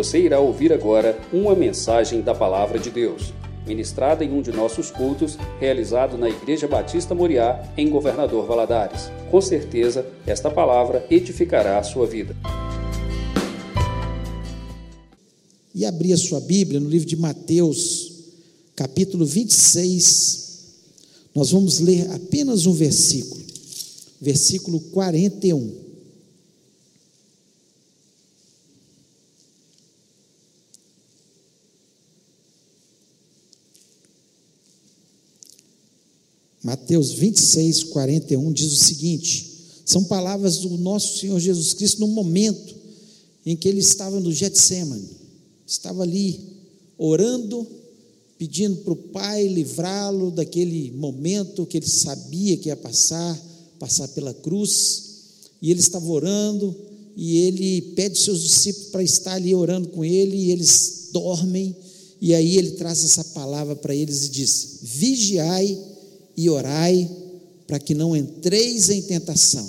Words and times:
Você 0.00 0.18
irá 0.18 0.40
ouvir 0.40 0.72
agora 0.72 1.20
uma 1.30 1.54
mensagem 1.54 2.22
da 2.22 2.34
Palavra 2.34 2.78
de 2.78 2.88
Deus, 2.88 3.34
ministrada 3.66 4.24
em 4.24 4.32
um 4.32 4.40
de 4.40 4.50
nossos 4.50 4.90
cultos, 4.90 5.36
realizado 5.60 6.16
na 6.16 6.26
Igreja 6.26 6.66
Batista 6.66 7.14
Moriá, 7.14 7.70
em 7.76 7.90
Governador 7.90 8.46
Valadares. 8.46 9.10
Com 9.30 9.42
certeza, 9.42 10.06
esta 10.26 10.50
palavra 10.50 11.06
edificará 11.10 11.78
a 11.78 11.82
sua 11.82 12.06
vida. 12.06 12.34
E 15.74 15.84
abrir 15.84 16.14
a 16.14 16.16
sua 16.16 16.40
Bíblia 16.40 16.80
no 16.80 16.88
livro 16.88 17.06
de 17.06 17.16
Mateus, 17.16 18.10
capítulo 18.74 19.26
26. 19.26 20.62
Nós 21.34 21.50
vamos 21.50 21.78
ler 21.78 22.10
apenas 22.10 22.64
um 22.64 22.72
versículo, 22.72 23.42
versículo 24.18 24.80
41. 24.80 25.89
Mateus 36.70 37.10
26, 37.14 37.82
41 37.84 38.52
diz 38.52 38.72
o 38.72 38.84
seguinte: 38.84 39.50
são 39.84 40.04
palavras 40.04 40.58
do 40.58 40.78
nosso 40.78 41.18
Senhor 41.18 41.40
Jesus 41.40 41.74
Cristo 41.74 41.98
no 41.98 42.06
momento 42.06 42.76
em 43.44 43.56
que 43.56 43.68
ele 43.68 43.80
estava 43.80 44.20
no 44.20 44.32
Getsemane, 44.32 45.08
estava 45.66 46.04
ali 46.04 46.38
orando, 46.96 47.66
pedindo 48.38 48.76
para 48.76 48.92
o 48.92 48.96
Pai 48.96 49.48
livrá-lo 49.48 50.30
daquele 50.30 50.92
momento 50.92 51.66
que 51.66 51.76
ele 51.76 51.88
sabia 51.88 52.56
que 52.56 52.68
ia 52.68 52.76
passar, 52.76 53.36
passar 53.80 54.06
pela 54.06 54.32
cruz, 54.32 55.02
e 55.60 55.72
ele 55.72 55.80
estava 55.80 56.06
orando, 56.06 56.72
e 57.16 57.38
ele 57.38 57.82
pede 57.96 58.16
seus 58.16 58.44
discípulos 58.44 58.90
para 58.90 59.02
estar 59.02 59.32
ali 59.32 59.56
orando 59.56 59.88
com 59.88 60.04
ele, 60.04 60.36
e 60.36 60.50
eles 60.52 61.08
dormem, 61.12 61.74
e 62.20 62.32
aí 62.32 62.56
ele 62.56 62.72
traz 62.72 63.02
essa 63.02 63.24
palavra 63.24 63.74
para 63.74 63.92
eles 63.92 64.26
e 64.26 64.28
diz: 64.28 64.78
vigiai 64.82 65.89
e 66.36 66.48
orai 66.48 67.08
para 67.66 67.78
que 67.78 67.94
não 67.94 68.16
entreis 68.16 68.88
em 68.90 69.02
tentação. 69.02 69.68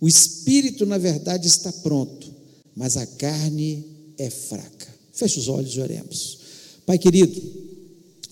O 0.00 0.08
espírito, 0.08 0.86
na 0.86 0.98
verdade, 0.98 1.46
está 1.46 1.72
pronto, 1.72 2.26
mas 2.74 2.96
a 2.96 3.06
carne 3.06 3.84
é 4.16 4.30
fraca. 4.30 4.88
Feche 5.12 5.38
os 5.38 5.48
olhos 5.48 5.74
e 5.74 5.80
oremos. 5.80 6.38
Pai 6.86 6.98
querido, 6.98 7.40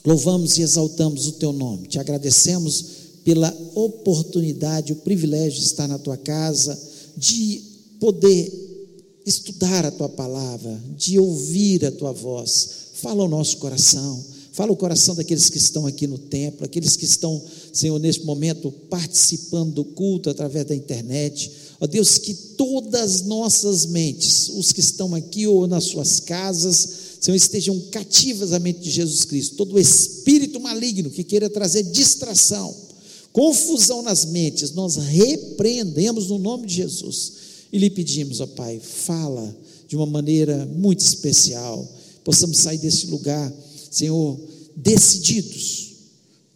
louvamos 0.05 0.56
e 0.58 0.62
exaltamos 0.62 1.27
o 1.27 1.33
teu 1.33 1.53
nome, 1.53 1.89
te 1.89 1.98
agradecemos 1.98 2.84
pela 3.25 3.55
oportunidade, 3.75 4.92
o 4.92 4.97
privilégio 4.97 5.58
de 5.58 5.67
estar 5.67 5.89
na 5.89 5.98
tua 5.98 6.17
casa, 6.17 6.78
de 7.17 7.61
poder 7.98 8.53
estudar 9.27 9.84
a 9.84 9.91
tua 9.91 10.08
palavra, 10.08 10.80
de 10.97 11.19
ouvir 11.19 11.84
a 11.84 11.91
tua 11.91 12.12
voz. 12.12 12.69
Fala 12.95 13.23
ao 13.23 13.28
nosso 13.28 13.56
coração 13.56 14.25
Fala 14.56 14.72
o 14.72 14.76
coração 14.76 15.14
daqueles 15.14 15.50
que 15.50 15.58
estão 15.58 15.86
aqui 15.86 16.06
no 16.06 16.16
templo, 16.16 16.64
aqueles 16.64 16.96
que 16.96 17.04
estão, 17.04 17.44
Senhor, 17.74 17.98
neste 17.98 18.24
momento 18.24 18.72
participando 18.88 19.74
do 19.74 19.84
culto 19.84 20.30
através 20.30 20.64
da 20.64 20.74
internet. 20.74 21.52
Ó 21.78 21.86
Deus, 21.86 22.16
que 22.16 22.32
todas 22.32 23.16
as 23.16 23.22
nossas 23.27 23.84
mentes, 23.84 24.48
os 24.48 24.72
que 24.72 24.80
estão 24.80 25.14
aqui 25.14 25.46
ou 25.46 25.66
nas 25.66 25.84
suas 25.84 26.20
casas, 26.20 26.88
Senhor, 27.20 27.36
estejam 27.36 27.78
cativas 27.90 28.54
à 28.54 28.58
mente 28.58 28.80
de 28.80 28.90
Jesus 28.90 29.27
Cristo. 29.27 29.56
Todo 29.56 29.78
espírito 29.78 30.58
maligno 30.58 31.10
que 31.10 31.22
queira 31.22 31.50
trazer 31.50 31.82
distração, 31.82 32.74
confusão 33.34 34.00
nas 34.00 34.24
mentes, 34.24 34.70
nós 34.70 34.96
repreendemos 34.96 36.28
no 36.28 36.38
nome 36.38 36.66
de 36.66 36.77
Jesus 36.77 37.32
e 37.70 37.77
lhe 37.77 37.90
pedimos, 37.90 38.40
ó 38.40 38.46
Pai, 38.46 38.80
fala 38.80 39.54
de 39.86 39.96
uma 39.96 40.06
maneira 40.06 40.64
muito 40.64 41.00
especial, 41.00 41.86
possamos 42.24 42.56
sair 42.56 42.78
desse 42.78 43.08
lugar 43.08 43.52
Senhor, 43.97 44.39
decididos, 44.77 45.94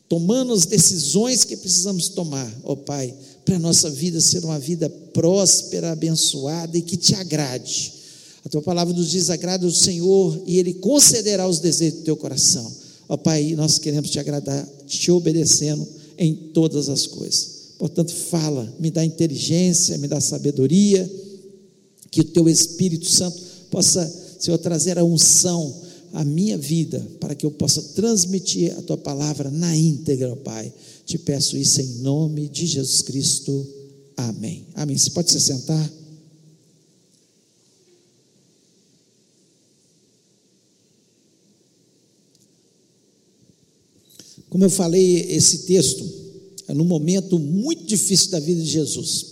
tomando 0.08 0.52
as 0.52 0.66
decisões 0.66 1.42
que 1.42 1.56
precisamos 1.56 2.08
tomar, 2.08 2.54
ó 2.64 2.76
Pai, 2.76 3.14
para 3.46 3.56
a 3.56 3.58
nossa 3.58 3.88
vida 3.88 4.20
ser 4.20 4.44
uma 4.44 4.58
vida 4.58 4.90
próspera, 4.90 5.92
abençoada 5.92 6.76
e 6.76 6.82
que 6.82 6.98
te 6.98 7.14
agrade. 7.14 7.94
A 8.44 8.48
tua 8.50 8.60
palavra 8.60 8.92
nos 8.92 9.10
diz: 9.10 9.30
agrada 9.30 9.66
o 9.66 9.72
Senhor 9.72 10.42
e 10.46 10.58
Ele 10.58 10.74
concederá 10.74 11.48
os 11.48 11.60
desejos 11.60 12.00
do 12.00 12.04
teu 12.04 12.16
coração. 12.16 12.70
Ó 13.08 13.16
Pai, 13.16 13.54
nós 13.56 13.78
queremos 13.78 14.10
te 14.10 14.18
agradar, 14.18 14.68
te 14.86 15.10
obedecendo 15.10 15.86
em 16.18 16.34
todas 16.52 16.90
as 16.90 17.06
coisas. 17.06 17.60
Portanto, 17.78 18.14
fala, 18.14 18.70
me 18.78 18.90
dá 18.90 19.02
inteligência, 19.02 19.96
me 19.96 20.06
dá 20.06 20.20
sabedoria, 20.20 21.10
que 22.10 22.20
o 22.20 22.24
teu 22.24 22.46
Espírito 22.50 23.08
Santo 23.08 23.40
possa, 23.70 24.06
Senhor, 24.38 24.58
trazer 24.58 24.98
a 24.98 25.04
unção 25.04 25.88
a 26.12 26.24
minha 26.24 26.58
vida 26.58 27.06
para 27.20 27.34
que 27.34 27.46
eu 27.46 27.50
possa 27.50 27.80
transmitir 27.94 28.76
a 28.76 28.82
tua 28.82 28.96
palavra 28.96 29.50
na 29.50 29.76
íntegra, 29.76 30.34
Pai. 30.36 30.72
Te 31.04 31.18
peço 31.18 31.56
isso 31.56 31.80
em 31.80 31.98
nome 31.98 32.48
de 32.48 32.66
Jesus 32.66 33.02
Cristo. 33.02 33.66
Amém. 34.16 34.66
Amém. 34.74 34.96
Você 34.96 35.10
pode 35.10 35.30
se 35.30 35.40
sentar? 35.40 35.92
Como 44.50 44.64
eu 44.64 44.70
falei, 44.70 45.26
esse 45.30 45.58
texto 45.58 46.04
é 46.66 46.74
num 46.74 46.84
momento 46.84 47.38
muito 47.38 47.84
difícil 47.84 48.30
da 48.30 48.40
vida 48.40 48.60
de 48.60 48.68
Jesus. 48.68 49.26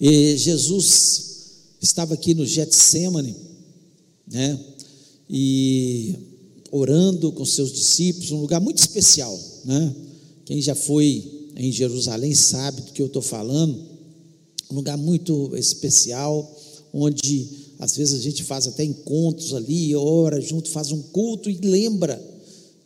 E 0.00 0.36
Jesus 0.36 1.34
estava 1.80 2.14
aqui 2.14 2.34
no 2.34 2.44
Getsemane, 2.44 3.36
né? 4.26 4.58
E 5.28 6.14
orando 6.70 7.32
com 7.32 7.44
seus 7.44 7.72
discípulos, 7.72 8.32
um 8.32 8.40
lugar 8.40 8.60
muito 8.60 8.78
especial, 8.78 9.38
né? 9.64 9.94
Quem 10.44 10.60
já 10.60 10.74
foi 10.74 11.50
em 11.56 11.70
Jerusalém 11.70 12.34
sabe 12.34 12.82
do 12.82 12.92
que 12.92 13.00
eu 13.00 13.06
estou 13.06 13.22
falando, 13.22 13.80
um 14.70 14.74
lugar 14.74 14.98
muito 14.98 15.56
especial, 15.56 16.60
onde 16.92 17.48
às 17.78 17.96
vezes 17.96 18.18
a 18.18 18.22
gente 18.22 18.42
faz 18.42 18.66
até 18.66 18.84
encontros 18.84 19.54
ali, 19.54 19.94
ora 19.94 20.40
junto, 20.40 20.68
faz 20.68 20.90
um 20.90 21.00
culto 21.00 21.48
e 21.48 21.58
lembra 21.58 22.20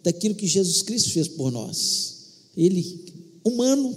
daquilo 0.02 0.34
que 0.34 0.46
Jesus 0.46 0.82
Cristo 0.82 1.10
fez 1.10 1.28
por 1.28 1.50
nós. 1.50 2.14
Ele, 2.56 3.04
humano 3.44 3.94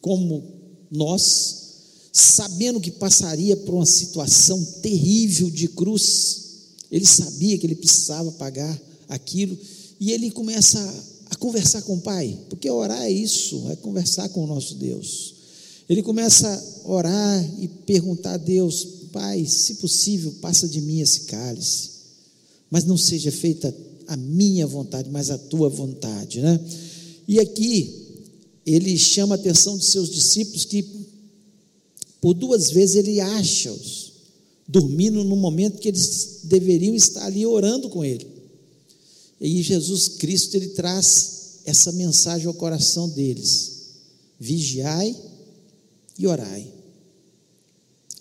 como 0.00 0.44
nós, 0.90 1.56
sabendo 2.12 2.80
que 2.80 2.90
passaria 2.90 3.56
por 3.56 3.74
uma 3.74 3.86
situação 3.86 4.62
terrível 4.82 5.50
de 5.50 5.68
cruz, 5.68 6.43
ele 6.94 7.04
sabia 7.04 7.58
que 7.58 7.66
ele 7.66 7.74
precisava 7.74 8.30
pagar 8.30 8.80
aquilo 9.08 9.58
e 9.98 10.12
ele 10.12 10.30
começa 10.30 10.78
a, 11.28 11.34
conversar 11.34 11.82
com 11.82 11.96
o 11.96 12.00
Pai, 12.00 12.38
porque 12.48 12.70
orar 12.70 13.02
é 13.02 13.10
isso, 13.10 13.66
é 13.68 13.74
conversar 13.74 14.28
com 14.28 14.44
o 14.44 14.46
nosso 14.46 14.76
Deus. 14.76 15.34
Ele 15.88 16.04
começa 16.04 16.48
a 16.48 16.88
orar 16.88 17.50
e 17.58 17.66
perguntar 17.66 18.34
a 18.34 18.36
Deus: 18.36 18.86
Pai, 19.12 19.44
se 19.44 19.74
possível, 19.74 20.36
passa 20.40 20.68
de 20.68 20.80
mim 20.80 21.00
esse 21.00 21.22
cálice, 21.22 21.90
mas 22.70 22.84
não 22.84 22.96
seja 22.96 23.32
feita 23.32 23.74
a 24.06 24.16
minha 24.16 24.64
vontade, 24.64 25.10
mas 25.10 25.30
a 25.30 25.36
tua 25.36 25.68
vontade, 25.68 26.40
né? 26.40 26.60
E 27.26 27.40
aqui 27.40 28.22
ele 28.64 28.96
chama 28.96 29.34
a 29.34 29.38
atenção 29.38 29.76
de 29.76 29.84
seus 29.84 30.08
discípulos 30.08 30.64
que 30.64 30.86
por 32.20 32.34
duas 32.34 32.70
vezes 32.70 32.94
ele 32.94 33.20
acha-os 33.20 34.03
dormindo 34.66 35.22
no 35.24 35.36
momento 35.36 35.78
que 35.78 35.88
eles 35.88 36.40
deveriam 36.44 36.94
estar 36.94 37.26
ali 37.26 37.44
orando 37.46 37.88
com 37.88 38.04
ele. 38.04 38.26
E 39.40 39.62
Jesus 39.62 40.08
Cristo 40.08 40.56
ele 40.56 40.68
traz 40.68 41.60
essa 41.64 41.92
mensagem 41.92 42.46
ao 42.46 42.54
coração 42.54 43.08
deles: 43.08 43.72
vigiai 44.38 45.14
e 46.18 46.26
orai. 46.26 46.66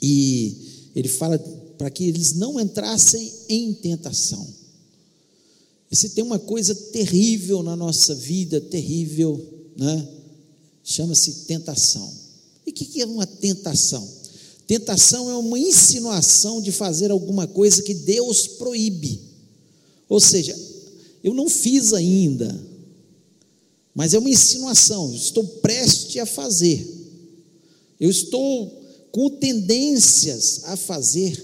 E 0.02 0.90
ele 0.96 1.08
fala 1.08 1.40
para 1.78 1.90
que 1.90 2.06
eles 2.06 2.34
não 2.34 2.60
entrassem 2.60 3.32
em 3.48 3.74
tentação. 3.74 4.46
E 5.90 5.96
se 5.96 6.10
tem 6.10 6.24
uma 6.24 6.40
coisa 6.40 6.74
terrível 6.74 7.62
na 7.62 7.76
nossa 7.76 8.16
vida, 8.16 8.60
terrível, 8.60 9.40
né? 9.78 10.08
Chama-se 10.84 11.46
tentação. 11.46 12.12
E 12.66 12.72
o 12.72 12.74
que 12.74 13.02
é 13.02 13.06
uma 13.06 13.28
tentação? 13.28 14.23
Tentação 14.74 15.30
é 15.30 15.36
uma 15.36 15.60
insinuação 15.60 16.60
de 16.60 16.72
fazer 16.72 17.12
alguma 17.12 17.46
coisa 17.46 17.84
que 17.84 17.94
Deus 17.94 18.48
proíbe. 18.48 19.22
Ou 20.10 20.20
seja, 20.20 20.60
eu 21.24 21.32
não 21.32 21.48
fiz 21.48 21.94
ainda, 21.94 22.60
mas 23.94 24.16
é 24.16 24.18
uma 24.18 24.32
insinuação, 24.32 25.14
estou 25.14 25.44
prestes 25.44 26.20
a 26.20 26.26
fazer. 26.26 26.88
Eu 28.00 28.10
estou 28.10 28.84
com 29.12 29.30
tendências 29.30 30.62
a 30.64 30.76
fazer 30.76 31.40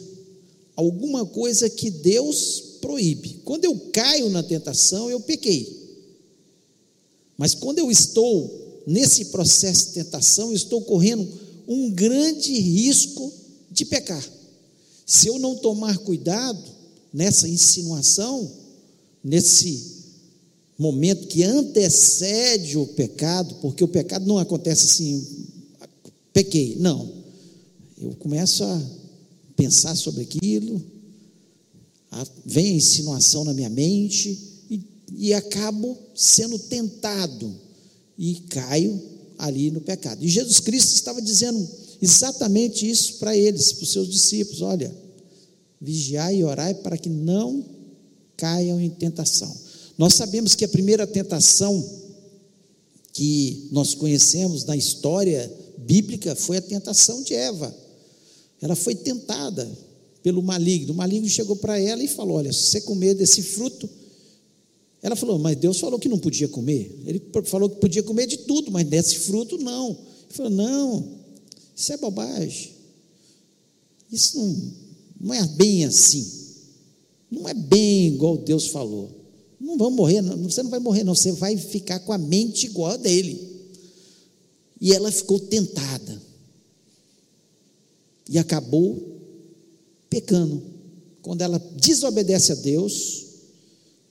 alguma 0.75 1.23
coisa 1.23 1.69
que 1.69 1.91
Deus 1.91 2.77
proíbe. 2.81 3.41
Quando 3.45 3.65
eu 3.65 3.77
caio 3.93 4.31
na 4.31 4.41
tentação, 4.41 5.07
eu 5.07 5.19
pequei. 5.19 5.87
Mas 7.37 7.53
quando 7.53 7.77
eu 7.77 7.91
estou 7.91 8.81
nesse 8.87 9.25
processo 9.25 9.89
de 9.89 9.93
tentação, 9.93 10.49
eu 10.49 10.55
estou 10.55 10.81
correndo 10.81 11.47
um 11.69 11.91
grande 11.91 12.51
risco 12.59 13.31
de 13.71 13.85
pecar. 13.85 14.27
Se 15.05 15.27
eu 15.27 15.37
não 15.37 15.55
tomar 15.55 15.99
cuidado, 15.99 16.59
nessa 17.13 17.47
insinuação, 17.47 18.51
nesse 19.23 19.99
momento 20.77 21.27
que 21.27 21.43
antecede 21.43 22.77
o 22.77 22.87
pecado, 22.87 23.55
porque 23.61 23.83
o 23.83 23.87
pecado 23.87 24.25
não 24.25 24.37
acontece 24.37 24.85
assim, 24.85 25.27
pequei, 26.33 26.75
não. 26.79 27.11
Eu 27.97 28.15
começo 28.15 28.63
a 28.63 28.81
pensar 29.55 29.95
sobre 29.95 30.23
aquilo, 30.23 30.81
a, 32.11 32.25
vem 32.45 32.73
a 32.73 32.77
insinuação 32.77 33.43
na 33.43 33.53
minha 33.53 33.69
mente 33.69 34.39
e, 34.71 34.81
e 35.17 35.33
acabo 35.33 35.97
sendo 36.15 36.57
tentado 36.57 37.53
e 38.17 38.35
caio 38.49 39.18
ali 39.39 39.71
no 39.71 39.79
pecado. 39.79 40.23
E 40.23 40.27
Jesus 40.27 40.59
Cristo 40.59 40.93
estava 40.93 41.21
dizendo 41.21 41.65
exatamente 42.01 42.87
isso 42.87 43.15
para 43.15 43.35
eles, 43.35 43.71
para 43.71 43.83
os 43.83 43.91
seus 43.91 44.09
discípulos: 44.09 44.61
olha, 44.61 44.93
vigiai 45.79 46.35
e 46.35 46.43
orai 46.43 46.73
para 46.75 46.97
que 46.97 47.09
não 47.09 47.65
caiam 48.35 48.79
em 48.79 48.89
tentação. 48.89 49.55
Nós 49.97 50.13
sabemos 50.13 50.53
que 50.55 50.65
a 50.65 50.69
primeira 50.69 51.07
tentação 51.07 51.83
que 53.13 53.67
nós 53.71 53.95
conhecemos 53.95 54.65
na 54.65 54.75
história 54.75 55.51
bíblica 55.77 56.35
foi 56.35 56.57
a 56.57 56.61
tentação 56.61 57.23
de 57.23 57.33
Eva. 57.33 57.75
Ela 58.61 58.75
foi 58.75 58.93
tentada 58.93 59.69
pelo 60.21 60.43
maligno. 60.43 60.93
O 60.93 60.95
maligno 60.95 61.27
chegou 61.29 61.55
para 61.55 61.79
ela 61.79 62.03
e 62.03 62.07
falou: 62.07 62.37
Olha, 62.37 62.51
se 62.51 62.67
você 62.67 62.81
comer 62.81 63.13
desse 63.15 63.41
fruto. 63.41 63.89
Ela 65.01 65.15
falou: 65.15 65.39
Mas 65.39 65.57
Deus 65.57 65.79
falou 65.79 65.99
que 65.99 66.09
não 66.09 66.19
podia 66.19 66.47
comer. 66.47 66.99
Ele 67.05 67.21
falou 67.45 67.69
que 67.69 67.79
podia 67.79 68.03
comer 68.03 68.27
de 68.27 68.37
tudo, 68.39 68.71
mas 68.71 68.87
desse 68.87 69.19
fruto 69.19 69.57
não. 69.57 69.89
Ele 69.89 70.33
falou: 70.33 70.51
Não, 70.51 71.19
isso 71.75 71.93
é 71.93 71.97
bobagem. 71.97 72.71
Isso 74.11 74.37
não, 74.37 74.73
não 75.21 75.33
é 75.33 75.45
bem 75.47 75.85
assim. 75.85 76.39
Não 77.29 77.47
é 77.47 77.53
bem 77.53 78.07
igual 78.07 78.37
Deus 78.37 78.67
falou. 78.67 79.09
Não 79.59 79.77
vão 79.77 79.91
morrer, 79.91 80.21
não, 80.21 80.37
você 80.37 80.63
não 80.63 80.69
vai 80.69 80.79
morrer, 80.79 81.03
não, 81.03 81.13
você 81.13 81.31
vai 81.31 81.55
ficar 81.57 81.99
com 81.99 82.13
a 82.13 82.17
mente 82.17 82.65
igual 82.65 82.93
a 82.93 82.97
dele. 82.97 83.47
E 84.81 84.93
ela 84.93 85.11
ficou 85.11 85.39
tentada. 85.39 86.21
E 88.27 88.37
acabou 88.37 89.19
pecando. 90.09 90.61
Quando 91.21 91.41
ela 91.41 91.59
desobedece 91.75 92.51
a 92.53 92.55
Deus, 92.55 93.25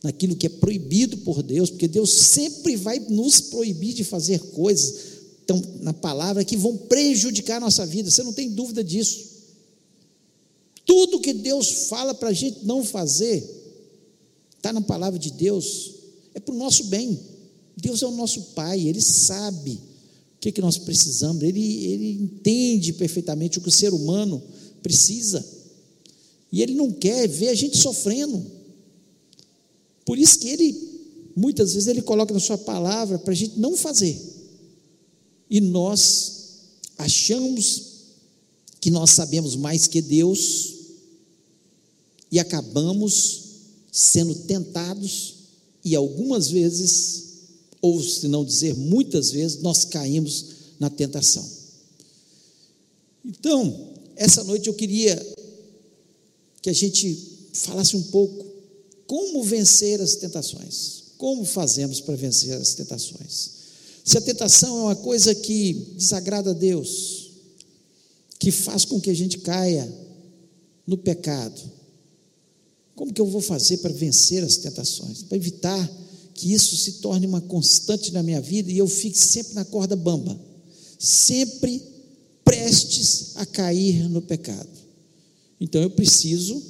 naquilo 0.02 0.36
que 0.36 0.46
é 0.46 0.50
proibido 0.50 1.18
por 1.18 1.42
Deus, 1.42 1.70
porque 1.70 1.88
Deus 1.88 2.12
sempre 2.12 2.76
vai 2.76 2.98
nos 2.98 3.40
proibir 3.40 3.94
de 3.94 4.04
fazer 4.04 4.38
coisas, 4.38 5.18
então, 5.44 5.62
na 5.80 5.94
palavra, 5.94 6.44
que 6.44 6.58
vão 6.58 6.76
prejudicar 6.76 7.56
a 7.56 7.60
nossa 7.60 7.86
vida, 7.86 8.10
você 8.10 8.22
não 8.22 8.34
tem 8.34 8.50
dúvida 8.50 8.84
disso. 8.84 9.26
Tudo 10.84 11.20
que 11.20 11.32
Deus 11.32 11.88
fala 11.88 12.14
para 12.14 12.28
a 12.28 12.34
gente 12.34 12.66
não 12.66 12.84
fazer, 12.84 13.42
está 14.56 14.74
na 14.74 14.82
palavra 14.82 15.18
de 15.18 15.30
Deus, 15.30 15.92
é 16.34 16.40
para 16.40 16.54
o 16.54 16.58
nosso 16.58 16.84
bem. 16.84 17.18
Deus 17.74 18.02
é 18.02 18.06
o 18.06 18.10
nosso 18.10 18.42
Pai, 18.54 18.86
Ele 18.86 19.00
sabe 19.00 19.72
o 19.72 20.40
que, 20.40 20.52
que 20.52 20.60
nós 20.60 20.76
precisamos, 20.76 21.42
ele, 21.42 21.84
ele 21.86 22.12
entende 22.12 22.92
perfeitamente 22.92 23.58
o 23.58 23.60
que 23.60 23.68
o 23.68 23.72
ser 23.72 23.92
humano 23.92 24.42
precisa, 24.82 25.44
e 26.52 26.62
Ele 26.62 26.74
não 26.74 26.92
quer 26.92 27.26
ver 27.26 27.48
a 27.48 27.54
gente 27.54 27.76
sofrendo. 27.76 28.57
Por 30.08 30.18
isso 30.18 30.38
que 30.38 30.48
Ele, 30.48 30.74
muitas 31.36 31.74
vezes, 31.74 31.86
Ele 31.86 32.00
coloca 32.00 32.32
na 32.32 32.40
Sua 32.40 32.56
palavra 32.56 33.18
para 33.18 33.30
a 33.30 33.36
gente 33.36 33.60
não 33.60 33.76
fazer, 33.76 34.18
e 35.50 35.60
nós 35.60 36.32
achamos 36.96 37.82
que 38.80 38.90
nós 38.90 39.10
sabemos 39.10 39.54
mais 39.54 39.86
que 39.86 40.00
Deus, 40.00 40.76
e 42.32 42.38
acabamos 42.38 43.42
sendo 43.92 44.34
tentados, 44.34 45.34
e 45.84 45.94
algumas 45.94 46.48
vezes, 46.48 47.24
ou 47.82 48.02
se 48.02 48.28
não 48.28 48.46
dizer 48.46 48.74
muitas 48.74 49.30
vezes, 49.30 49.60
nós 49.60 49.84
caímos 49.84 50.46
na 50.80 50.88
tentação. 50.88 51.46
Então, 53.22 53.90
essa 54.16 54.42
noite 54.42 54.68
eu 54.68 54.74
queria 54.74 55.22
que 56.62 56.70
a 56.70 56.72
gente 56.72 57.50
falasse 57.52 57.94
um 57.94 58.04
pouco 58.04 58.47
como 59.08 59.42
vencer 59.42 60.02
as 60.02 60.14
tentações. 60.16 61.04
Como 61.16 61.44
fazemos 61.44 62.00
para 62.00 62.14
vencer 62.14 62.52
as 62.52 62.74
tentações? 62.74 63.50
Se 64.04 64.16
a 64.16 64.20
tentação 64.20 64.78
é 64.78 64.82
uma 64.82 64.96
coisa 64.96 65.34
que 65.34 65.94
desagrada 65.96 66.50
a 66.50 66.54
Deus, 66.54 67.30
que 68.38 68.52
faz 68.52 68.84
com 68.84 69.00
que 69.00 69.10
a 69.10 69.14
gente 69.14 69.38
caia 69.38 69.90
no 70.86 70.96
pecado, 70.96 71.60
como 72.94 73.12
que 73.12 73.20
eu 73.20 73.26
vou 73.26 73.40
fazer 73.40 73.78
para 73.78 73.92
vencer 73.92 74.44
as 74.44 74.58
tentações? 74.58 75.22
Para 75.22 75.38
evitar 75.38 75.90
que 76.34 76.52
isso 76.52 76.76
se 76.76 76.92
torne 77.00 77.26
uma 77.26 77.40
constante 77.40 78.12
na 78.12 78.22
minha 78.22 78.40
vida 78.40 78.70
e 78.70 78.78
eu 78.78 78.86
fique 78.86 79.18
sempre 79.18 79.54
na 79.54 79.64
corda 79.64 79.96
bamba, 79.96 80.38
sempre 80.98 81.82
prestes 82.44 83.32
a 83.36 83.46
cair 83.46 84.08
no 84.08 84.20
pecado. 84.20 84.68
Então 85.60 85.80
eu 85.80 85.90
preciso 85.90 86.62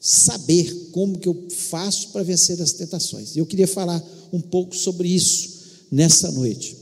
saber 0.00 0.88
como 0.92 1.18
que 1.18 1.28
eu 1.28 1.46
faço 1.50 2.08
para 2.08 2.22
vencer 2.22 2.60
as 2.62 2.72
tentações. 2.72 3.36
Eu 3.36 3.44
queria 3.44 3.68
falar 3.68 4.02
um 4.32 4.40
pouco 4.40 4.74
sobre 4.74 5.08
isso 5.08 5.60
nessa 5.90 6.30
noite. 6.30 6.76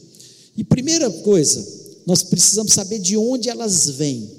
E 0.56 0.62
primeira 0.62 1.10
coisa, 1.10 1.66
nós 2.06 2.22
precisamos 2.22 2.72
saber 2.72 3.00
de 3.00 3.16
onde 3.16 3.48
elas 3.48 3.90
vêm. 3.90 4.30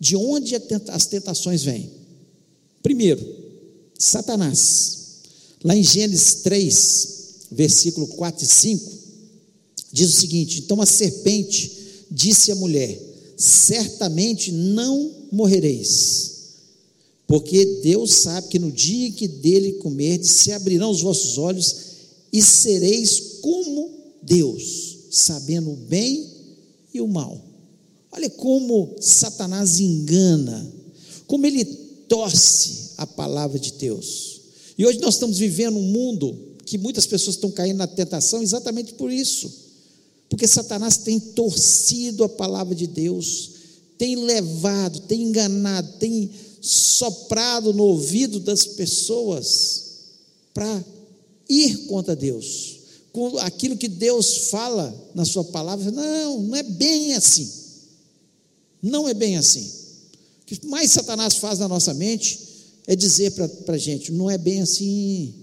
De 0.00 0.16
onde 0.16 0.54
as 0.88 1.06
tentações 1.06 1.62
vêm. 1.62 1.90
Primeiro, 2.82 3.24
Satanás. 3.98 4.98
Lá 5.62 5.74
em 5.76 5.82
Gênesis 5.82 6.34
3, 6.42 7.08
versículo 7.52 8.06
4 8.08 8.44
e 8.44 8.46
5, 8.46 8.92
diz 9.90 10.10
o 10.10 10.20
seguinte: 10.20 10.60
Então 10.60 10.80
a 10.80 10.86
serpente 10.86 12.04
disse 12.10 12.52
à 12.52 12.54
mulher: 12.54 13.00
Certamente 13.36 14.52
não 14.52 15.10
morrereis, 15.32 16.33
porque 17.26 17.80
Deus 17.82 18.12
sabe 18.12 18.48
que 18.48 18.58
no 18.58 18.70
dia 18.70 19.10
que 19.12 19.26
dele 19.26 19.72
comerdes, 19.74 20.30
se 20.30 20.52
abrirão 20.52 20.90
os 20.90 21.00
vossos 21.00 21.38
olhos 21.38 21.76
e 22.32 22.42
sereis 22.42 23.38
como 23.40 23.90
Deus, 24.22 24.98
sabendo 25.10 25.70
o 25.70 25.76
bem 25.76 26.26
e 26.92 27.00
o 27.00 27.08
mal. 27.08 27.40
Olha 28.12 28.30
como 28.30 28.94
Satanás 29.00 29.80
engana, 29.80 30.72
como 31.26 31.46
ele 31.46 31.64
torce 32.08 32.92
a 32.96 33.06
palavra 33.06 33.58
de 33.58 33.72
Deus. 33.72 34.40
E 34.76 34.86
hoje 34.86 35.00
nós 35.00 35.14
estamos 35.14 35.38
vivendo 35.38 35.78
um 35.78 35.82
mundo 35.82 36.36
que 36.64 36.78
muitas 36.78 37.06
pessoas 37.06 37.36
estão 37.36 37.50
caindo 37.50 37.78
na 37.78 37.86
tentação 37.86 38.42
exatamente 38.42 38.94
por 38.94 39.10
isso. 39.10 39.50
Porque 40.28 40.46
Satanás 40.46 40.98
tem 40.98 41.18
torcido 41.18 42.24
a 42.24 42.28
palavra 42.28 42.74
de 42.74 42.86
Deus, 42.86 43.50
tem 43.98 44.16
levado, 44.16 45.00
tem 45.00 45.22
enganado, 45.22 45.92
tem 45.98 46.30
soprado 46.64 47.74
no 47.74 47.84
ouvido 47.84 48.40
das 48.40 48.64
pessoas 48.64 49.84
para 50.54 50.82
ir 51.46 51.86
contra 51.86 52.16
Deus. 52.16 52.78
Com 53.12 53.36
aquilo 53.38 53.76
que 53.76 53.86
Deus 53.86 54.48
fala 54.48 55.10
na 55.14 55.26
sua 55.26 55.44
palavra, 55.44 55.90
não, 55.90 56.40
não 56.40 56.56
é 56.56 56.62
bem 56.62 57.14
assim. 57.14 57.48
Não 58.82 59.06
é 59.06 59.12
bem 59.12 59.36
assim. 59.36 59.70
O 60.42 60.46
que 60.46 60.66
mais 60.66 60.90
Satanás 60.90 61.36
faz 61.36 61.58
na 61.58 61.68
nossa 61.68 61.92
mente 61.92 62.40
é 62.86 62.96
dizer 62.96 63.32
para 63.32 63.74
a 63.74 63.78
gente: 63.78 64.10
não 64.10 64.30
é 64.30 64.38
bem 64.38 64.62
assim. 64.62 65.34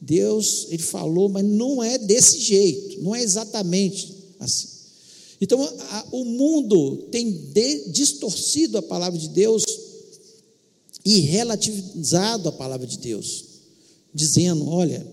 Deus, 0.00 0.66
ele 0.68 0.82
falou, 0.82 1.30
mas 1.30 1.44
não 1.44 1.82
é 1.82 1.96
desse 1.96 2.38
jeito, 2.38 3.00
não 3.00 3.14
é 3.14 3.22
exatamente 3.22 4.12
assim. 4.38 4.68
Então, 5.40 5.62
a, 5.62 6.06
o 6.12 6.24
mundo 6.24 7.08
tem 7.10 7.30
de, 7.30 7.88
distorcido 7.88 8.76
a 8.76 8.82
palavra 8.82 9.18
de 9.18 9.28
Deus 9.28 9.64
e 11.04 11.20
relativizado 11.20 12.48
a 12.48 12.52
palavra 12.52 12.86
de 12.86 12.98
Deus, 12.98 13.44
dizendo: 14.14 14.68
olha, 14.68 15.06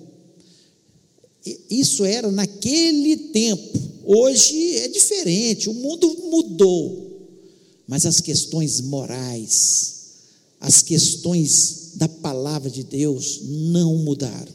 isso 1.69 2.05
era 2.05 2.31
naquele 2.31 3.17
tempo, 3.17 3.79
hoje 4.05 4.77
é 4.77 4.87
diferente, 4.87 5.69
o 5.69 5.73
mundo 5.73 6.07
mudou 6.29 7.11
mas 7.91 8.05
as 8.05 8.21
questões 8.21 8.79
morais, 8.79 9.95
as 10.61 10.81
questões 10.81 11.91
da 11.95 12.07
palavra 12.07 12.69
de 12.69 12.85
Deus 12.85 13.41
não 13.43 13.97
mudaram. 13.97 14.53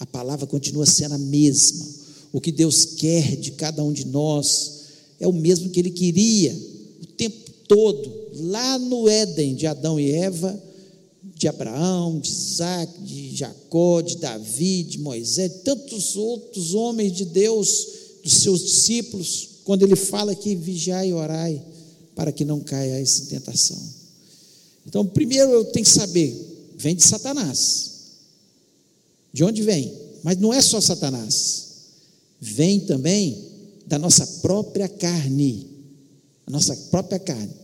A 0.00 0.06
palavra 0.06 0.46
continua 0.46 0.86
sendo 0.86 1.14
a 1.14 1.18
mesma. 1.18 1.86
O 2.32 2.40
que 2.40 2.50
Deus 2.50 2.86
quer 2.86 3.36
de 3.36 3.50
cada 3.50 3.84
um 3.84 3.92
de 3.92 4.06
nós 4.06 4.84
é 5.20 5.28
o 5.28 5.32
mesmo 5.32 5.68
que 5.68 5.78
Ele 5.78 5.90
queria 5.90 6.58
o 7.02 7.06
tempo 7.06 7.50
todo, 7.68 8.10
lá 8.34 8.78
no 8.78 9.08
Éden, 9.08 9.54
de 9.54 9.66
Adão 9.66 9.98
e 9.98 10.10
Eva, 10.10 10.60
de 11.36 11.48
Abraão, 11.48 12.18
de 12.18 12.30
Isaac, 12.30 13.00
de 13.02 13.36
Jacó, 13.36 14.00
de 14.00 14.16
Davi, 14.16 14.82
de 14.84 14.98
Moisés, 14.98 15.50
de 15.50 15.58
tantos 15.58 16.16
outros 16.16 16.74
homens 16.74 17.12
de 17.12 17.24
Deus, 17.24 17.88
dos 18.22 18.34
seus 18.34 18.60
discípulos, 18.62 19.48
quando 19.64 19.82
ele 19.82 19.96
fala 19.96 20.34
que 20.34 20.54
vigiai 20.54 21.08
e 21.08 21.14
orai 21.14 21.62
para 22.14 22.32
que 22.32 22.44
não 22.44 22.60
caia 22.60 23.00
em 23.00 23.04
tentação. 23.26 23.80
Então, 24.86 25.06
primeiro 25.06 25.50
eu 25.50 25.64
tenho 25.64 25.84
que 25.84 25.90
saber, 25.90 26.70
vem 26.76 26.94
de 26.94 27.02
Satanás. 27.02 27.90
De 29.32 29.42
onde 29.42 29.62
vem? 29.62 29.92
Mas 30.22 30.36
não 30.38 30.52
é 30.52 30.60
só 30.60 30.80
Satanás. 30.80 31.68
Vem 32.40 32.80
também 32.80 33.50
da 33.86 33.98
nossa 33.98 34.26
própria 34.42 34.88
carne. 34.88 35.66
A 36.46 36.50
nossa 36.50 36.76
própria 36.90 37.18
carne. 37.18 37.61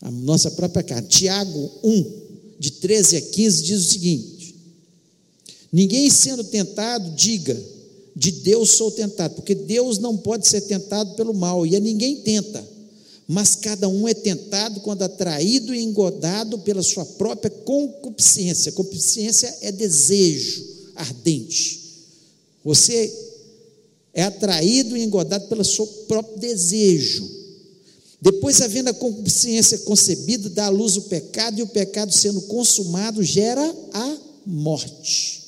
A 0.00 0.10
nossa 0.10 0.50
própria 0.50 0.82
carne. 0.82 1.08
Tiago 1.08 1.70
1, 1.82 2.12
de 2.58 2.70
13 2.72 3.16
a 3.16 3.20
15, 3.20 3.62
diz 3.62 3.80
o 3.80 3.90
seguinte: 3.90 4.54
Ninguém 5.72 6.10
sendo 6.10 6.42
tentado, 6.44 7.10
diga, 7.14 7.58
de 8.16 8.32
Deus 8.32 8.72
sou 8.72 8.90
tentado, 8.90 9.34
porque 9.34 9.54
Deus 9.54 9.98
não 9.98 10.16
pode 10.16 10.46
ser 10.48 10.62
tentado 10.62 11.14
pelo 11.14 11.32
mal, 11.32 11.66
e 11.66 11.76
a 11.76 11.80
ninguém 11.80 12.16
tenta, 12.16 12.66
mas 13.26 13.54
cada 13.54 13.88
um 13.88 14.08
é 14.08 14.14
tentado 14.14 14.80
quando 14.80 15.02
atraído 15.02 15.74
e 15.74 15.82
engodado 15.82 16.58
pela 16.58 16.82
sua 16.82 17.04
própria 17.04 17.50
concupiscência. 17.50 18.72
Concupiscência 18.72 19.56
é 19.60 19.70
desejo 19.70 20.66
ardente. 20.96 21.80
Você 22.64 23.12
é 24.12 24.24
atraído 24.24 24.96
e 24.96 25.02
engodado 25.02 25.46
pelo 25.46 25.64
seu 25.64 25.86
próprio 25.86 26.38
desejo. 26.38 27.39
Depois, 28.20 28.60
havendo 28.60 28.90
a 28.90 28.94
concupiscência 28.94 29.78
concebida, 29.78 30.50
dá 30.50 30.66
à 30.66 30.68
luz 30.68 30.96
o 30.96 31.02
pecado, 31.02 31.58
e 31.58 31.62
o 31.62 31.68
pecado 31.68 32.12
sendo 32.12 32.42
consumado 32.42 33.22
gera 33.22 33.64
a 33.92 34.18
morte. 34.44 35.42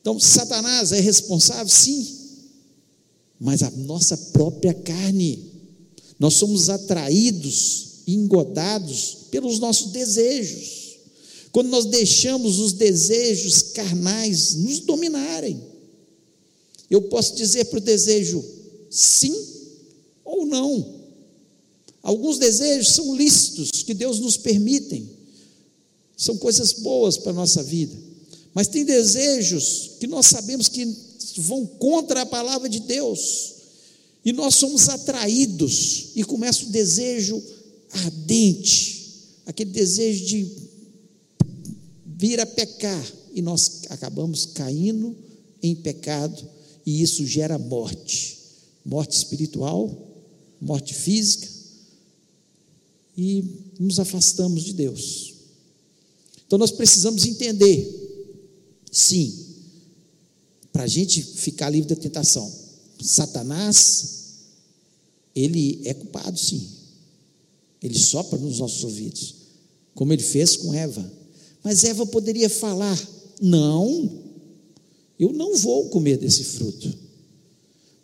Então, 0.00 0.18
Satanás 0.18 0.90
é 0.90 1.00
responsável? 1.00 1.68
Sim, 1.68 2.06
mas 3.38 3.62
a 3.62 3.70
nossa 3.70 4.16
própria 4.16 4.74
carne. 4.74 5.52
Nós 6.18 6.34
somos 6.34 6.68
atraídos, 6.68 7.88
engodados 8.06 9.18
pelos 9.30 9.60
nossos 9.60 9.92
desejos. 9.92 10.98
Quando 11.52 11.68
nós 11.68 11.84
deixamos 11.84 12.58
os 12.58 12.72
desejos 12.72 13.62
carnais 13.62 14.54
nos 14.54 14.80
dominarem, 14.80 15.62
eu 16.90 17.02
posso 17.02 17.36
dizer 17.36 17.66
para 17.66 17.78
o 17.78 17.82
desejo 17.82 18.44
sim 18.90 19.34
ou 20.24 20.44
não. 20.44 20.97
Alguns 22.08 22.38
desejos 22.38 22.94
são 22.94 23.14
lícitos, 23.14 23.70
que 23.82 23.92
Deus 23.92 24.18
nos 24.18 24.38
permitem, 24.38 25.06
são 26.16 26.38
coisas 26.38 26.72
boas 26.72 27.18
para 27.18 27.32
a 27.32 27.34
nossa 27.34 27.62
vida. 27.62 27.94
Mas 28.54 28.66
tem 28.66 28.82
desejos 28.82 29.90
que 30.00 30.06
nós 30.06 30.24
sabemos 30.24 30.68
que 30.68 30.86
vão 31.36 31.66
contra 31.66 32.22
a 32.22 32.26
palavra 32.26 32.66
de 32.66 32.80
Deus. 32.80 33.56
E 34.24 34.32
nós 34.32 34.54
somos 34.54 34.88
atraídos 34.88 36.06
e 36.16 36.24
começa 36.24 36.64
o 36.64 36.70
desejo 36.70 37.42
ardente, 37.90 39.26
aquele 39.44 39.70
desejo 39.70 40.24
de 40.24 40.50
vir 42.16 42.40
a 42.40 42.46
pecar, 42.46 43.12
e 43.34 43.42
nós 43.42 43.82
acabamos 43.90 44.46
caindo 44.46 45.14
em 45.62 45.76
pecado, 45.76 46.48
e 46.86 47.02
isso 47.02 47.26
gera 47.26 47.58
morte 47.58 48.38
morte 48.82 49.12
espiritual, 49.12 49.90
morte 50.58 50.94
física, 50.94 51.57
e 53.18 53.44
nos 53.78 53.98
afastamos 53.98 54.62
de 54.62 54.72
Deus. 54.72 55.34
Então 56.46 56.58
nós 56.58 56.70
precisamos 56.70 57.26
entender 57.26 57.98
Sim, 58.90 59.32
para 60.72 60.84
a 60.84 60.86
gente 60.86 61.22
ficar 61.22 61.70
livre 61.70 61.88
da 61.88 62.00
tentação. 62.00 62.50
Satanás, 63.00 64.08
ele 65.34 65.80
é 65.84 65.94
culpado, 65.94 66.38
sim. 66.38 66.66
Ele 67.82 67.98
sopra 67.98 68.38
nos 68.38 68.58
nossos 68.58 68.82
ouvidos, 68.82 69.34
como 69.94 70.12
ele 70.12 70.22
fez 70.22 70.56
com 70.56 70.74
Eva. 70.74 71.08
Mas 71.62 71.84
Eva 71.84 72.04
poderia 72.06 72.48
falar: 72.48 72.98
Não, 73.40 74.22
eu 75.18 75.32
não 75.32 75.56
vou 75.56 75.88
comer 75.90 76.18
desse 76.18 76.42
fruto. 76.42 76.92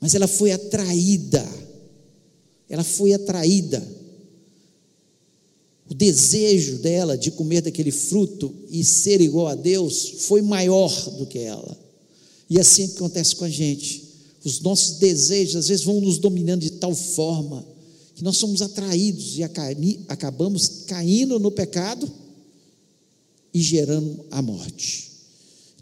Mas 0.01 0.15
ela 0.15 0.29
foi 0.29 0.53
atraída, 0.53 1.45
ela 2.69 2.85
foi 2.85 3.15
atraída 3.15 3.83
o 5.89 5.95
desejo 5.95 6.79
dela 6.79 7.17
de 7.17 7.31
comer 7.31 7.61
daquele 7.61 7.91
fruto 7.91 8.55
e 8.71 8.83
ser 8.83 9.21
igual 9.21 9.49
a 9.49 9.55
Deus 9.55 10.15
foi 10.21 10.41
maior 10.41 10.91
do 11.19 11.27
que 11.27 11.39
ela. 11.39 11.79
E 12.49 12.59
assim 12.59 12.85
acontece 12.85 13.37
com 13.37 13.45
a 13.45 13.51
gente. 13.51 14.03
Os 14.45 14.61
nossos 14.61 14.99
desejos 14.99 15.57
às 15.57 15.69
vezes 15.69 15.85
vão 15.85 16.01
nos 16.01 16.19
dominando 16.19 16.63
de 16.63 16.73
tal 16.73 16.95
forma 16.95 17.67
que 18.15 18.23
nós 18.23 18.37
somos 18.37 18.63
atraídos 18.63 19.37
e 19.37 19.43
acabamos 20.09 20.85
caindo 20.87 21.39
no 21.39 21.51
pecado 21.51 22.11
e 23.53 23.61
gerando 23.61 24.25
a 24.31 24.41
morte. 24.41 25.11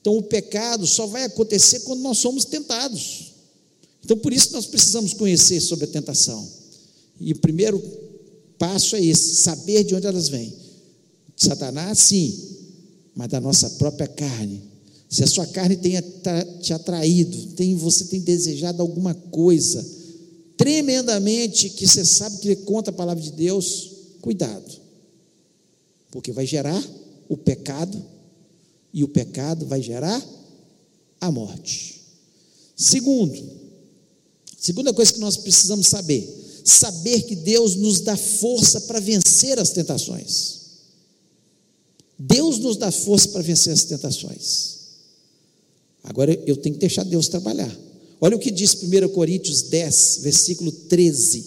Então 0.01 0.17
o 0.17 0.23
pecado 0.23 0.87
só 0.87 1.07
vai 1.07 1.25
acontecer 1.25 1.81
quando 1.81 2.01
nós 2.01 2.19
somos 2.19 2.45
tentados. 2.45 3.33
Então 4.05 4.17
por 4.17 4.33
isso 4.33 4.53
nós 4.53 4.67
precisamos 4.67 5.13
conhecer 5.13 5.61
sobre 5.61 5.85
a 5.85 5.89
tentação. 5.89 6.49
E 7.21 7.33
o 7.33 7.39
primeiro 7.39 7.79
passo 8.63 8.95
é 8.95 9.05
esse: 9.05 9.43
saber 9.43 9.83
de 9.83 9.93
onde 9.93 10.07
elas 10.07 10.29
vêm. 10.29 10.55
Satanás, 11.37 11.99
sim, 11.99 12.33
mas 13.13 13.29
da 13.29 13.41
nossa 13.41 13.69
própria 13.71 14.07
carne. 14.07 14.63
Se 15.11 15.25
a 15.25 15.27
sua 15.27 15.47
carne 15.49 15.77
tem 15.77 16.01
te 16.61 16.73
atraído, 16.73 17.49
tem, 17.57 17.75
você 17.75 18.05
tem 18.05 18.21
desejado 18.21 18.81
alguma 18.81 19.15
coisa 19.15 19.85
tremendamente 20.57 21.71
que 21.71 21.89
você 21.89 22.05
sabe 22.05 22.39
que 22.39 22.51
é 22.51 22.57
contra 22.57 22.93
a 22.93 22.97
palavra 22.97 23.21
de 23.21 23.33
Deus, 23.33 23.91
cuidado, 24.21 24.81
porque 26.13 26.31
vai 26.31 26.47
gerar 26.47 26.81
o 27.29 27.37
pecado 27.37 28.01
e 28.95 29.03
o 29.03 29.09
pecado 29.09 29.67
vai 29.67 29.83
gerar 29.83 30.25
a 31.21 31.33
morte. 31.33 32.01
Segundo, 32.77 33.37
segunda 34.57 34.95
coisa 34.95 35.13
que 35.13 35.21
nós 35.21 35.37
precisamos 35.37 35.89
saber: 35.89 36.52
saber 36.65 37.23
que 37.23 37.35
Deus 37.35 37.75
nos 37.77 38.01
dá 38.01 38.17
força 38.17 38.81
para 38.83 39.01
vencer 39.01 39.59
as 39.59 39.71
tentações. 39.71 40.63
Deus 42.19 42.59
nos 42.59 42.77
dá 42.77 42.91
força 42.91 43.29
para 43.29 43.43
vencer 43.43 43.73
as 43.73 43.85
tentações. 43.85 44.73
Agora 46.05 46.33
eu 46.47 46.57
tenho 46.57 46.75
que 46.75 46.81
deixar 46.81 47.05
Deus 47.05 47.29
trabalhar. 47.29 47.75
Olha 48.21 48.37
o 48.37 48.39
que 48.39 48.51
diz 48.51 48.75
1 48.75 49.09
Coríntios 49.09 49.63
10, 49.63 50.21
versículo 50.23 50.71
13: 50.71 51.45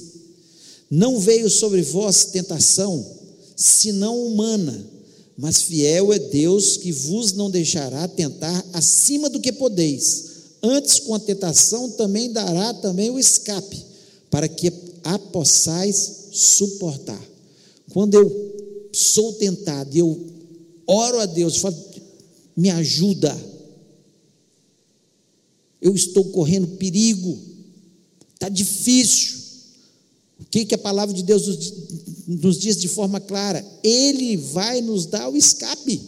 Não 0.89 1.19
veio 1.19 1.49
sobre 1.49 1.81
vós 1.81 2.25
tentação, 2.25 3.05
senão 3.55 4.25
humana, 4.25 4.85
mas 5.37 5.61
fiel 5.61 6.11
é 6.11 6.19
Deus 6.19 6.77
que 6.77 6.91
vos 6.91 7.33
não 7.33 7.49
deixará 7.49 8.07
tentar 8.07 8.65
acima 8.73 9.29
do 9.29 9.39
que 9.39 9.51
podeis. 9.51 10.25
Antes, 10.61 10.99
com 10.99 11.13
a 11.13 11.19
tentação, 11.19 11.91
também 11.91 12.31
dará 12.31 12.73
também 12.73 13.09
o 13.09 13.19
escape, 13.19 13.81
para 14.29 14.47
que 14.47 14.71
a 15.05 15.17
possais 15.17 16.29
suportar. 16.33 17.21
Quando 17.91 18.15
eu 18.15 18.89
sou 18.91 19.33
tentado 19.33 19.95
eu 19.95 20.35
oro 20.87 21.19
a 21.19 21.25
Deus, 21.25 21.57
falo, 21.57 21.77
me 22.57 22.69
ajuda. 22.69 23.35
Eu 25.81 25.93
estou 25.95 26.25
correndo 26.25 26.75
perigo, 26.77 27.37
está 28.33 28.49
difícil. 28.49 29.35
O 30.39 30.45
que, 30.45 30.65
que 30.65 30.75
a 30.75 30.79
palavra 30.79 31.13
de 31.13 31.23
Deus 31.23 31.47
nos, 31.47 31.73
nos 32.27 32.59
diz 32.59 32.77
de 32.77 32.87
forma 32.87 33.19
clara? 33.19 33.65
Ele 33.83 34.35
vai 34.35 34.81
nos 34.81 35.05
dar 35.05 35.29
o 35.29 35.37
escape. 35.37 36.01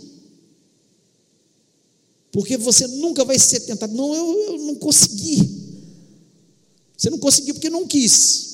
Porque 2.31 2.57
você 2.57 2.87
nunca 2.87 3.23
vai 3.23 3.39
ser 3.39 3.61
tentado. 3.61 3.93
Não, 3.95 4.13
eu, 4.13 4.53
eu 4.53 4.57
não 4.59 4.75
consegui. 4.75 5.67
Você 6.97 7.09
não 7.09 7.19
conseguiu 7.19 7.53
porque 7.53 7.69
não 7.69 7.87
quis. 7.87 8.46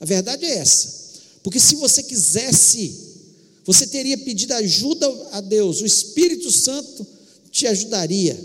A 0.00 0.04
verdade 0.04 0.44
é 0.44 0.58
essa. 0.58 1.06
Porque 1.42 1.60
se 1.60 1.76
você 1.76 2.02
quisesse, 2.02 2.94
você 3.64 3.86
teria 3.86 4.18
pedido 4.18 4.52
ajuda 4.52 5.06
a 5.32 5.40
Deus, 5.40 5.80
o 5.80 5.86
Espírito 5.86 6.50
Santo 6.50 7.06
te 7.50 7.66
ajudaria. 7.66 8.38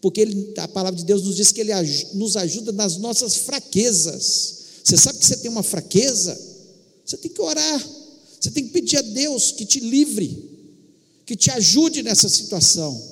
Porque 0.00 0.20
ele, 0.20 0.52
a 0.58 0.68
palavra 0.68 0.98
de 0.98 1.04
Deus 1.04 1.22
nos 1.22 1.36
diz 1.36 1.50
que 1.50 1.60
ele 1.60 1.72
nos 2.12 2.36
ajuda 2.36 2.72
nas 2.72 2.98
nossas 2.98 3.36
fraquezas. 3.36 4.54
Você 4.84 4.96
sabe 4.98 5.18
que 5.18 5.26
você 5.26 5.38
tem 5.38 5.50
uma 5.50 5.62
fraqueza? 5.62 6.38
Você 7.04 7.16
tem 7.16 7.30
que 7.30 7.40
orar. 7.40 7.88
Você 8.38 8.50
tem 8.50 8.64
que 8.64 8.70
pedir 8.70 8.98
a 8.98 9.02
Deus 9.02 9.50
que 9.52 9.64
te 9.64 9.80
livre, 9.80 10.50
que 11.24 11.34
te 11.34 11.50
ajude 11.50 12.02
nessa 12.02 12.28
situação. 12.28 13.02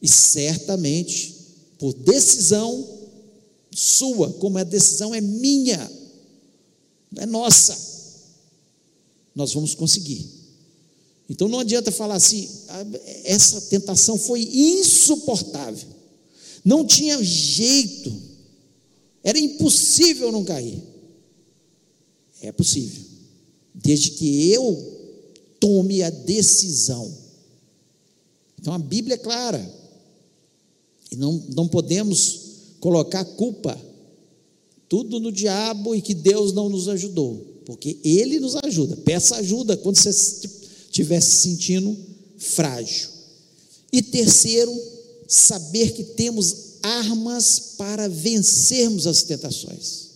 E 0.00 0.08
certamente, 0.08 1.34
por 1.78 1.92
decisão 1.92 2.98
sua, 3.74 4.32
como 4.34 4.56
a 4.56 4.64
decisão 4.64 5.14
é 5.14 5.20
minha, 5.20 5.97
é 7.16 7.26
nossa. 7.26 7.76
Nós 9.34 9.52
vamos 9.52 9.74
conseguir. 9.74 10.28
Então 11.28 11.48
não 11.48 11.60
adianta 11.60 11.92
falar 11.92 12.14
assim, 12.14 12.48
ah, 12.68 12.84
essa 13.24 13.60
tentação 13.62 14.18
foi 14.18 14.42
insuportável. 14.42 15.88
Não 16.64 16.86
tinha 16.86 17.22
jeito. 17.22 18.12
Era 19.22 19.38
impossível 19.38 20.32
não 20.32 20.44
cair. 20.44 20.82
É 22.40 22.50
possível. 22.50 23.04
Desde 23.74 24.12
que 24.12 24.50
eu 24.50 24.98
tome 25.60 26.02
a 26.02 26.10
decisão. 26.10 27.12
Então 28.58 28.72
a 28.72 28.78
Bíblia 28.78 29.14
é 29.14 29.18
clara. 29.18 29.78
E 31.10 31.16
não, 31.16 31.34
não 31.54 31.68
podemos 31.68 32.40
colocar 32.80 33.24
culpa 33.24 33.78
tudo 34.88 35.20
no 35.20 35.30
diabo 35.30 35.94
e 35.94 36.00
que 36.00 36.14
Deus 36.14 36.52
não 36.52 36.68
nos 36.68 36.88
ajudou, 36.88 37.62
porque 37.64 37.98
Ele 38.02 38.40
nos 38.40 38.56
ajuda. 38.56 38.96
Peça 38.96 39.36
ajuda 39.36 39.76
quando 39.76 39.96
você 39.96 40.10
estiver 40.10 41.20
se 41.20 41.48
sentindo 41.48 41.96
frágil. 42.38 43.08
E 43.92 44.02
terceiro, 44.02 44.74
saber 45.26 45.92
que 45.92 46.04
temos 46.04 46.68
armas 46.82 47.74
para 47.76 48.08
vencermos 48.08 49.06
as 49.06 49.22
tentações. 49.22 50.08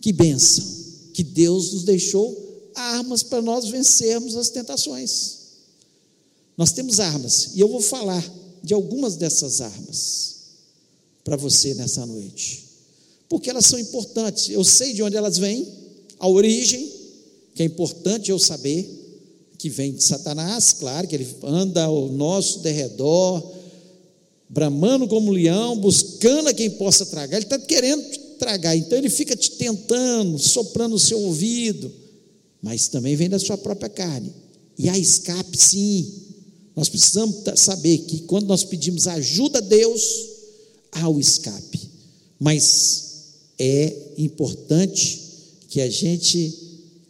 Que 0.00 0.12
bênção! 0.12 0.64
Que 1.12 1.22
Deus 1.22 1.72
nos 1.72 1.84
deixou 1.84 2.70
armas 2.74 3.22
para 3.22 3.42
nós 3.42 3.68
vencermos 3.68 4.36
as 4.36 4.48
tentações. 4.48 5.38
Nós 6.56 6.72
temos 6.72 7.00
armas, 7.00 7.50
e 7.54 7.60
eu 7.60 7.68
vou 7.68 7.80
falar 7.80 8.22
de 8.62 8.74
algumas 8.74 9.16
dessas 9.16 9.60
armas 9.60 10.36
para 11.24 11.36
você 11.36 11.74
nessa 11.74 12.04
noite, 12.04 12.69
porque 13.30 13.48
elas 13.48 13.64
são 13.64 13.78
importantes. 13.78 14.50
Eu 14.50 14.64
sei 14.64 14.92
de 14.92 15.04
onde 15.04 15.16
elas 15.16 15.38
vêm, 15.38 15.66
a 16.18 16.28
origem, 16.28 16.90
que 17.54 17.62
é 17.62 17.66
importante 17.66 18.30
eu 18.30 18.38
saber, 18.40 18.98
que 19.56 19.70
vem 19.70 19.92
de 19.92 20.02
Satanás, 20.02 20.72
claro, 20.72 21.06
que 21.06 21.14
ele 21.14 21.28
anda 21.44 21.84
ao 21.84 22.08
nosso 22.08 22.58
derredor, 22.58 23.52
bramando 24.48 25.06
como 25.06 25.30
leão, 25.30 25.76
buscando 25.76 26.48
a 26.48 26.54
quem 26.54 26.70
possa 26.70 27.06
tragar, 27.06 27.36
ele 27.36 27.46
está 27.46 27.58
querendo 27.58 28.02
te 28.10 28.18
tragar, 28.36 28.76
então 28.76 28.98
ele 28.98 29.08
fica 29.08 29.36
te 29.36 29.52
tentando, 29.52 30.36
soprando 30.36 30.96
o 30.96 31.00
seu 31.00 31.20
ouvido, 31.20 31.92
mas 32.60 32.88
também 32.88 33.14
vem 33.14 33.28
da 33.28 33.38
sua 33.38 33.56
própria 33.56 33.88
carne. 33.88 34.32
E 34.76 34.88
há 34.88 34.98
escape, 34.98 35.56
sim. 35.56 36.12
Nós 36.74 36.88
precisamos 36.88 37.36
saber 37.54 37.98
que 37.98 38.22
quando 38.22 38.46
nós 38.46 38.64
pedimos 38.64 39.06
ajuda 39.06 39.58
a 39.58 39.62
Deus, 39.62 40.02
há 40.90 41.08
o 41.08 41.20
escape. 41.20 41.80
Mas 42.38 43.09
é 43.62 44.14
importante 44.16 45.20
que 45.68 45.82
a 45.82 45.90
gente 45.90 46.52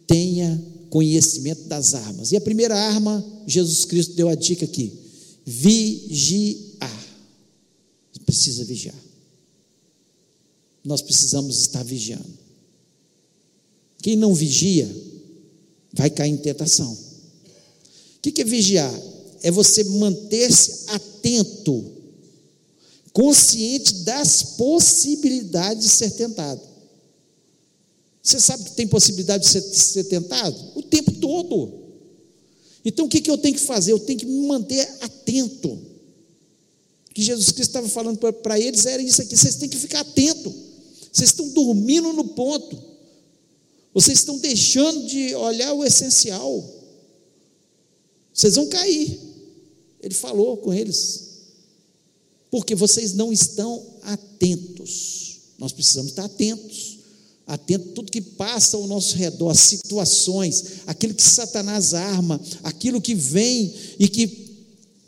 tenha 0.05 0.61
conhecimento 0.89 1.63
das 1.69 1.93
armas. 1.93 2.33
E 2.33 2.35
a 2.35 2.41
primeira 2.41 2.77
arma, 2.77 3.25
Jesus 3.47 3.85
Cristo 3.85 4.13
deu 4.15 4.27
a 4.27 4.35
dica 4.35 4.65
aqui: 4.65 4.91
vigiar. 5.45 7.07
Precisa 8.25 8.65
vigiar. 8.65 8.95
Nós 10.83 11.01
precisamos 11.01 11.59
estar 11.59 11.83
vigiando. 11.83 12.39
Quem 14.01 14.15
não 14.15 14.33
vigia, 14.33 14.89
vai 15.93 16.09
cair 16.09 16.31
em 16.31 16.37
tentação. 16.37 16.91
O 16.91 18.19
que 18.21 18.41
é 18.41 18.45
vigiar? 18.45 18.93
É 19.43 19.51
você 19.51 19.83
manter-se 19.83 20.89
atento, 20.89 22.00
consciente 23.13 23.93
das 24.03 24.43
possibilidades 24.43 25.83
de 25.83 25.89
ser 25.89 26.11
tentado. 26.11 26.61
Você 28.21 28.39
sabe 28.39 28.63
que 28.63 28.71
tem 28.71 28.87
possibilidade 28.87 29.43
de 29.43 29.49
ser, 29.49 29.61
de 29.61 29.77
ser 29.77 30.03
tentado? 30.05 30.57
O 30.75 30.83
tempo 30.83 31.11
todo. 31.13 31.81
Então 32.85 33.05
o 33.05 33.09
que, 33.09 33.21
que 33.21 33.29
eu 33.29 33.37
tenho 33.37 33.55
que 33.55 33.61
fazer? 33.61 33.91
Eu 33.91 33.99
tenho 33.99 34.19
que 34.19 34.25
me 34.25 34.47
manter 34.47 34.87
atento. 35.01 35.69
O 35.69 37.13
que 37.13 37.21
Jesus 37.21 37.51
Cristo 37.51 37.69
estava 37.69 37.89
falando 37.89 38.17
para 38.17 38.59
eles 38.59 38.85
era 38.85 39.01
isso 39.01 39.21
aqui: 39.21 39.35
vocês 39.35 39.55
têm 39.55 39.67
que 39.67 39.77
ficar 39.77 40.01
atento. 40.01 40.53
Vocês 41.11 41.29
estão 41.29 41.49
dormindo 41.49 42.13
no 42.13 42.29
ponto. 42.29 42.91
Vocês 43.93 44.19
estão 44.19 44.37
deixando 44.37 45.05
de 45.05 45.35
olhar 45.35 45.73
o 45.73 45.83
essencial. 45.83 46.63
Vocês 48.33 48.55
vão 48.55 48.67
cair. 48.67 49.19
Ele 50.01 50.13
falou 50.13 50.57
com 50.57 50.73
eles. 50.73 51.30
Porque 52.51 52.75
vocês 52.75 53.13
não 53.13 53.31
estão 53.31 53.81
atentos. 54.03 55.37
Nós 55.57 55.71
precisamos 55.71 56.11
estar 56.11 56.25
atentos. 56.25 56.99
Atento 57.47 57.89
a 57.89 57.93
tudo 57.93 58.11
que 58.11 58.21
passa 58.21 58.77
ao 58.77 58.87
nosso 58.87 59.15
redor, 59.15 59.55
situações, 59.55 60.63
aquilo 60.85 61.13
que 61.13 61.23
Satanás 61.23 61.93
arma, 61.93 62.39
aquilo 62.63 63.01
que 63.01 63.15
vem 63.15 63.73
e 63.99 64.07
que 64.07 64.51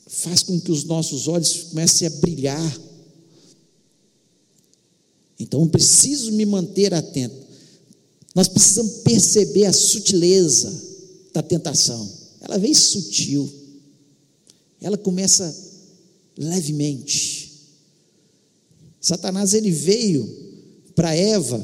faz 0.08 0.43
com 0.43 0.60
que 0.60 0.71
os 0.71 0.84
nossos 0.84 1.27
olhos 1.27 1.63
comecem 1.69 2.08
a 2.08 2.10
brilhar. 2.10 2.79
Então 5.39 5.62
eu 5.62 5.69
preciso 5.69 6.32
me 6.32 6.45
manter 6.45 6.93
atento. 6.93 7.36
Nós 8.36 8.47
precisamos 8.47 9.03
perceber 9.03 9.65
a 9.65 9.73
sutileza 9.73 10.73
da 11.34 11.41
tentação. 11.41 12.10
Ela 12.41 12.58
vem 12.58 12.73
sutil. 12.73 13.51
Ela 14.82 14.97
começa 14.97 15.73
levemente. 16.38 17.52
Satanás 19.00 19.54
ele 19.54 19.72
veio 19.72 20.28
para 20.96 21.15
Eva 21.15 21.60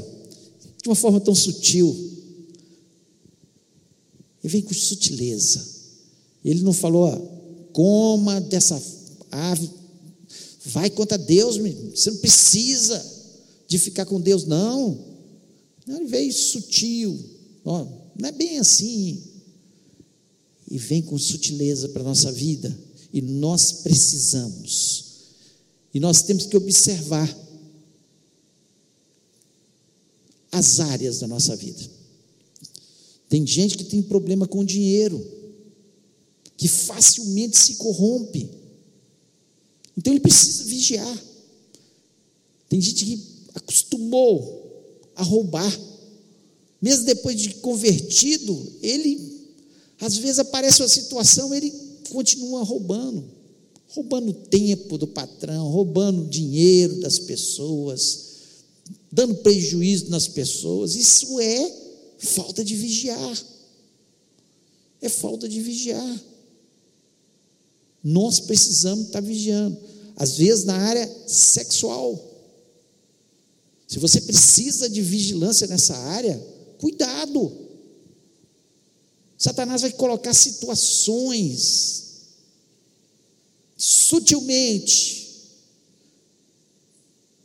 de 0.81 0.89
uma 0.89 0.95
forma 0.95 1.19
tão 1.19 1.35
sutil. 1.35 1.95
Ele 4.43 4.51
vem 4.51 4.61
com 4.61 4.73
sutileza. 4.73 5.65
Ele 6.43 6.61
não 6.61 6.73
falou, 6.73 7.03
ó, 7.03 7.17
coma 7.73 8.39
dessa 8.41 8.81
ave, 9.31 9.69
vai 10.65 10.89
contra 10.89 11.17
Deus, 11.17 11.57
você 11.93 12.11
não 12.11 12.17
precisa 12.17 13.05
de 13.67 13.77
ficar 13.77 14.05
com 14.05 14.19
Deus, 14.19 14.45
não. 14.45 14.97
Ele 15.87 16.05
veio 16.05 16.31
sutil, 16.31 17.17
ó, 17.65 17.85
não 18.17 18.29
é 18.29 18.31
bem 18.31 18.59
assim. 18.59 19.21
E 20.69 20.77
vem 20.77 21.01
com 21.01 21.17
sutileza 21.17 21.89
para 21.89 22.01
a 22.01 22.05
nossa 22.05 22.31
vida. 22.31 22.75
E 23.11 23.21
nós 23.21 23.71
precisamos. 23.71 25.05
E 25.93 25.99
nós 25.99 26.21
temos 26.21 26.45
que 26.45 26.55
observar 26.55 27.35
as 30.51 30.79
áreas 30.79 31.19
da 31.19 31.27
nossa 31.27 31.55
vida. 31.55 31.79
Tem 33.27 33.45
gente 33.45 33.77
que 33.77 33.83
tem 33.83 34.01
problema 34.01 34.47
com 34.47 34.65
dinheiro, 34.65 35.25
que 36.57 36.67
facilmente 36.67 37.57
se 37.57 37.75
corrompe. 37.75 38.49
Então 39.95 40.11
ele 40.11 40.19
precisa 40.19 40.63
vigiar. 40.63 41.23
Tem 42.67 42.79
gente 42.81 43.05
que 43.05 43.27
acostumou 43.55 44.59
a 45.15 45.23
roubar. 45.23 45.79
Mesmo 46.81 47.05
depois 47.05 47.39
de 47.39 47.55
convertido, 47.55 48.73
ele, 48.81 49.47
às 49.99 50.17
vezes 50.17 50.39
aparece 50.39 50.81
uma 50.81 50.87
situação, 50.87 51.53
ele 51.53 51.88
continua 52.09 52.63
roubando. 52.63 53.23
Roubando 53.87 54.33
tempo 54.33 54.97
do 54.97 55.07
patrão, 55.07 55.67
roubando 55.69 56.29
dinheiro 56.29 56.99
das 56.99 57.17
pessoas, 57.17 58.27
dando 59.11 59.35
prejuízo 59.35 60.09
nas 60.09 60.27
pessoas. 60.27 60.95
Isso 60.95 61.39
é 61.39 61.75
falta 62.19 62.63
de 62.63 62.75
vigiar. 62.75 63.45
É 65.01 65.09
falta 65.09 65.47
de 65.49 65.59
vigiar. 65.59 66.23
Nós 68.03 68.39
precisamos 68.39 69.07
estar 69.07 69.21
vigiando. 69.21 69.77
Às 70.15 70.37
vezes 70.37 70.65
na 70.65 70.75
área 70.75 71.09
sexual. 71.25 72.27
Se 73.87 73.97
você 73.97 74.21
precisa 74.21 74.89
de 74.89 75.01
vigilância 75.01 75.65
nessa 75.65 75.97
área, 75.97 76.39
cuidado. 76.77 77.68
Satanás 79.39 79.81
vai 79.81 79.91
colocar 79.93 80.35
situações 80.35 82.03
sutilmente 83.75 85.29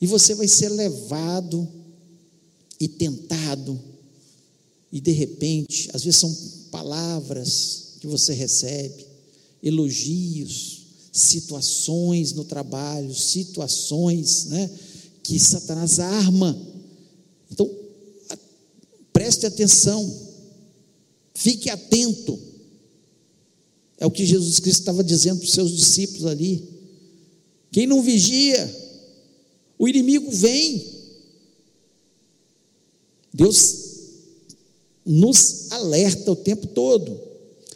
e 0.01 0.07
você 0.07 0.35
vai 0.35 0.49
ser 0.49 0.69
levado 0.69 1.67
e 2.79 2.89
tentado 2.89 3.81
e 4.95 5.01
de 5.01 5.11
repente, 5.11 5.91
às 5.93 6.05
vezes 6.05 6.21
são 6.21 6.33
palavras 6.71 7.95
que 8.01 8.07
você 8.07 8.33
recebe, 8.33 9.05
elogios, 9.61 10.83
situações 11.13 12.33
no 12.33 12.45
trabalho, 12.45 13.13
situações, 13.13 14.45
né? 14.45 14.71
que 15.21 15.37
Satanás 15.37 15.99
arma. 15.99 16.57
Então, 17.51 17.69
preste 19.13 19.47
atenção, 19.47 20.24
fique 21.35 21.69
atento. 21.69 22.39
É 23.99 24.07
o 24.07 24.11
que 24.11 24.25
Jesus 24.25 24.59
Cristo 24.59 24.81
estava 24.81 25.03
dizendo 25.03 25.39
para 25.39 25.47
os 25.47 25.53
seus 25.53 25.77
discípulos 25.77 26.27
ali. 26.27 26.63
Quem 27.73 27.87
não 27.87 28.03
vigia, 28.03 28.73
o 29.79 29.89
inimigo 29.89 30.31
vem. 30.31 30.95
Deus 33.33 33.85
nos 35.05 35.71
alerta 35.73 36.31
o 36.31 36.37
tempo 36.37 36.69
todo, 36.69 37.21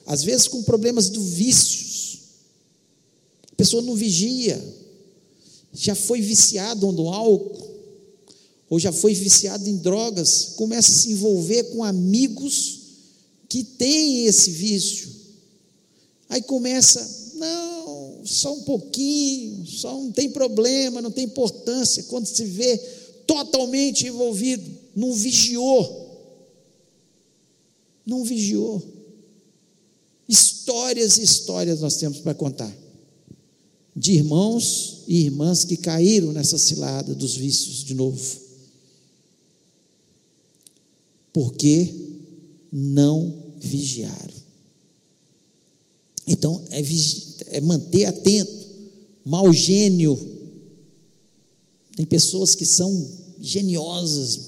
às 0.07 0.23
vezes 0.23 0.49
com 0.49 0.63
problemas 0.63 1.11
do 1.11 1.21
vícios. 1.21 2.19
A 3.53 3.55
pessoa 3.57 3.83
não 3.83 3.97
vigia, 3.97 4.63
já 5.75 5.95
foi 5.95 6.21
viciado 6.21 6.91
no 6.93 7.09
álcool, 7.13 7.69
ou 8.71 8.79
já 8.79 8.93
foi 8.93 9.15
viciado 9.15 9.69
em 9.69 9.77
drogas, 9.77 10.53
começa 10.57 10.93
a 10.93 10.95
se 10.95 11.11
envolver 11.11 11.65
com 11.65 11.83
amigos 11.83 12.78
que 13.49 13.65
têm 13.65 14.27
esse 14.27 14.51
vício, 14.51 15.19
Aí 16.29 16.43
começa, 16.43 17.33
não, 17.37 18.21
só 18.25 18.53
um 18.53 18.63
pouquinho, 18.63 19.67
só 19.67 19.93
não 19.93 20.13
tem 20.13 20.31
problema, 20.31 21.01
não 21.01 21.11
tem 21.11 21.25
importância. 21.25 22.03
Quando 22.05 22.27
se 22.27 22.45
vê 22.45 22.77
totalmente 23.27 24.07
envolvido, 24.07 24.71
não 24.95 25.15
vigiou. 25.15 26.07
Não 28.05 28.25
vigiou. 28.25 28.83
Histórias 30.29 31.17
e 31.17 31.23
histórias 31.23 31.81
nós 31.81 31.97
temos 31.97 32.19
para 32.19 32.35
contar. 32.35 32.75
De 33.97 34.13
irmãos 34.13 35.03
e 35.09 35.23
irmãs 35.23 35.65
que 35.65 35.79
caíram 35.79 36.33
nessa 36.33 36.59
cilada 36.59 37.15
dos 37.15 37.35
vícios 37.35 37.85
de 37.85 37.95
novo. 37.95 38.37
Porque 41.33 41.95
não 42.73 43.55
vigiaram. 43.59 44.39
Então, 46.27 46.63
é, 46.71 46.83
é 47.57 47.61
manter 47.61 48.05
atento. 48.05 48.69
Mau 49.25 49.53
gênio. 49.53 50.19
Tem 51.97 52.05
pessoas 52.05 52.55
que 52.55 52.67
são 52.67 53.11
geniosas, 53.41 54.41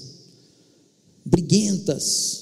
briguentas, 1.25 2.41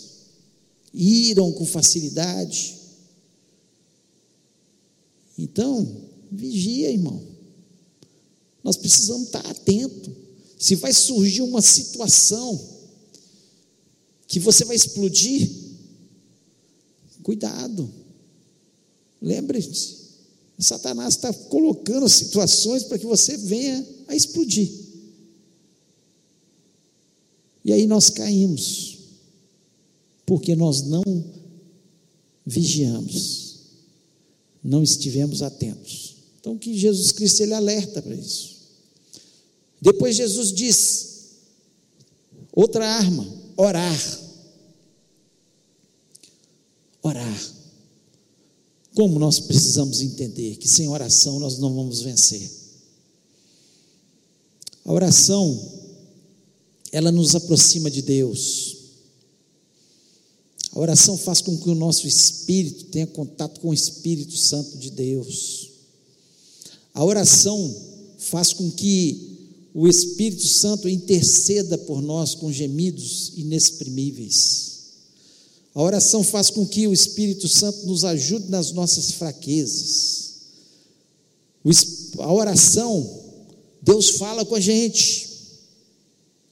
iram 0.93 1.51
com 1.51 1.65
facilidade. 1.65 2.75
Então, 5.37 5.87
vigia, 6.31 6.91
irmão. 6.91 7.21
Nós 8.63 8.75
precisamos 8.75 9.27
estar 9.27 9.45
atento. 9.49 10.15
Se 10.57 10.75
vai 10.75 10.91
surgir 10.91 11.41
uma 11.41 11.61
situação 11.61 12.59
que 14.27 14.39
você 14.39 14.65
vai 14.65 14.75
explodir, 14.75 15.49
cuidado. 17.23 17.89
Lembre-se, 19.21 19.99
Satanás 20.57 21.15
está 21.15 21.33
colocando 21.33 22.07
situações 22.09 22.83
para 22.83 22.99
que 22.99 23.05
você 23.05 23.37
venha 23.37 23.85
a 24.07 24.15
explodir. 24.15 24.69
E 27.63 27.71
aí 27.71 27.87
nós 27.87 28.09
caímos, 28.09 28.97
porque 30.25 30.55
nós 30.55 30.83
não 30.83 31.03
vigiamos, 32.45 33.59
não 34.63 34.83
estivemos 34.83 35.41
atentos. 35.41 36.15
Então, 36.39 36.57
que 36.57 36.77
Jesus 36.77 37.11
Cristo 37.11 37.41
ele 37.41 37.53
alerta 37.53 38.01
para 38.01 38.15
isso. 38.15 38.57
Depois 39.81 40.15
Jesus 40.15 40.51
diz: 40.51 41.09
outra 42.51 42.85
arma, 42.87 43.27
orar. 43.55 44.28
Orar. 47.01 47.53
Como 48.95 49.19
nós 49.19 49.39
precisamos 49.39 50.01
entender 50.01 50.57
que 50.57 50.67
sem 50.67 50.87
oração 50.87 51.39
nós 51.39 51.57
não 51.57 51.73
vamos 51.73 52.01
vencer. 52.01 52.49
A 54.83 54.91
oração, 54.91 55.57
ela 56.91 57.11
nos 57.11 57.35
aproxima 57.35 57.89
de 57.89 58.01
Deus. 58.01 58.77
A 60.71 60.79
oração 60.79 61.17
faz 61.17 61.41
com 61.41 61.57
que 61.57 61.69
o 61.69 61.75
nosso 61.75 62.07
espírito 62.07 62.85
tenha 62.85 63.07
contato 63.07 63.59
com 63.59 63.69
o 63.69 63.73
Espírito 63.73 64.35
Santo 64.37 64.77
de 64.77 64.89
Deus. 64.91 65.69
A 66.93 67.03
oração 67.03 67.75
faz 68.17 68.53
com 68.53 68.69
que 68.71 69.37
o 69.73 69.87
Espírito 69.87 70.45
Santo 70.45 70.89
interceda 70.89 71.77
por 71.77 72.01
nós 72.01 72.35
com 72.35 72.51
gemidos 72.51 73.33
inexprimíveis. 73.35 74.68
A 75.73 75.81
oração 75.81 76.23
faz 76.23 76.49
com 76.49 76.65
que 76.65 76.87
o 76.87 76.93
Espírito 76.93 77.47
Santo 77.47 77.85
nos 77.85 78.03
ajude 78.03 78.49
nas 78.49 78.71
nossas 78.71 79.11
fraquezas. 79.11 80.33
A 82.17 82.33
oração, 82.33 83.23
Deus 83.81 84.11
fala 84.11 84.45
com 84.45 84.55
a 84.55 84.59
gente, 84.59 85.29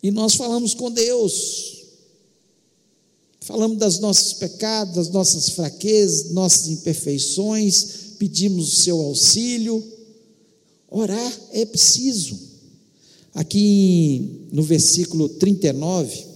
e 0.03 0.11
nós 0.11 0.35
falamos 0.35 0.73
com 0.73 0.91
Deus. 0.91 1.77
Falamos 3.41 3.77
das 3.77 3.99
nossos 3.99 4.33
pecados, 4.33 4.95
das 4.95 5.09
nossas 5.09 5.49
fraquezas, 5.49 6.31
nossas 6.31 6.67
imperfeições, 6.67 7.87
pedimos 8.19 8.73
o 8.73 8.83
seu 8.83 8.99
auxílio. 8.99 9.83
Orar 10.89 11.33
é 11.53 11.65
preciso. 11.65 12.37
Aqui 13.33 14.47
no 14.51 14.63
versículo 14.63 15.29
39, 15.29 16.26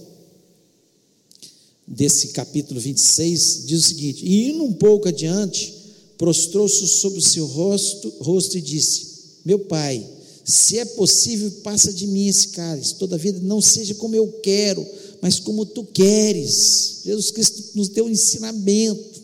desse 1.92 2.28
capítulo 2.28 2.80
26, 2.80 3.66
diz 3.66 3.84
o 3.84 3.88
seguinte: 3.88 4.24
E 4.24 4.50
indo 4.50 4.64
um 4.64 4.72
pouco 4.72 5.08
adiante, 5.08 5.74
prostrou-se 6.16 6.88
sobre 6.88 7.18
o 7.18 7.22
seu 7.22 7.44
rosto, 7.44 8.08
rosto 8.20 8.56
e 8.56 8.62
disse: 8.62 9.06
Meu 9.44 9.58
pai, 9.58 10.04
se 10.42 10.78
é 10.78 10.84
possível, 10.86 11.50
passa 11.62 11.92
de 11.92 12.06
mim 12.06 12.26
esse 12.26 12.48
cálice, 12.48 12.94
todavia 12.94 13.32
não 13.42 13.60
seja 13.60 13.94
como 13.94 14.16
eu 14.16 14.26
quero, 14.42 14.84
mas 15.20 15.38
como 15.38 15.66
tu 15.66 15.84
queres. 15.84 17.02
Jesus 17.04 17.30
Cristo 17.30 17.62
nos 17.74 17.88
deu 17.90 18.06
um 18.06 18.10
ensinamento, 18.10 19.20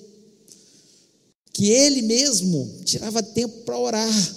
que 1.52 1.70
ele 1.70 2.02
mesmo 2.02 2.70
tirava 2.85 3.22
tempo 3.22 3.62
para 3.64 3.78
orar. 3.78 4.37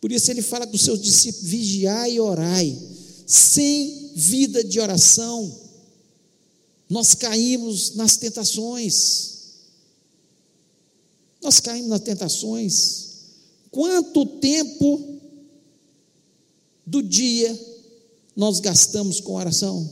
Por 0.00 0.10
isso 0.10 0.30
ele 0.30 0.42
fala 0.42 0.66
com 0.66 0.74
os 0.74 0.82
seus 0.82 1.00
discípulos: 1.00 1.48
vigiai 1.48 2.14
e 2.14 2.20
orai, 2.20 2.76
sem 3.26 3.99
vida 4.20 4.62
de 4.62 4.78
oração, 4.78 5.58
nós 6.88 7.14
caímos 7.14 7.94
nas 7.94 8.18
tentações. 8.18 9.38
Nós 11.42 11.58
caímos 11.58 11.88
nas 11.88 12.00
tentações. 12.00 13.08
Quanto 13.70 14.26
tempo 14.26 15.20
do 16.84 17.02
dia 17.02 17.58
nós 18.36 18.60
gastamos 18.60 19.20
com 19.20 19.34
oração? 19.34 19.90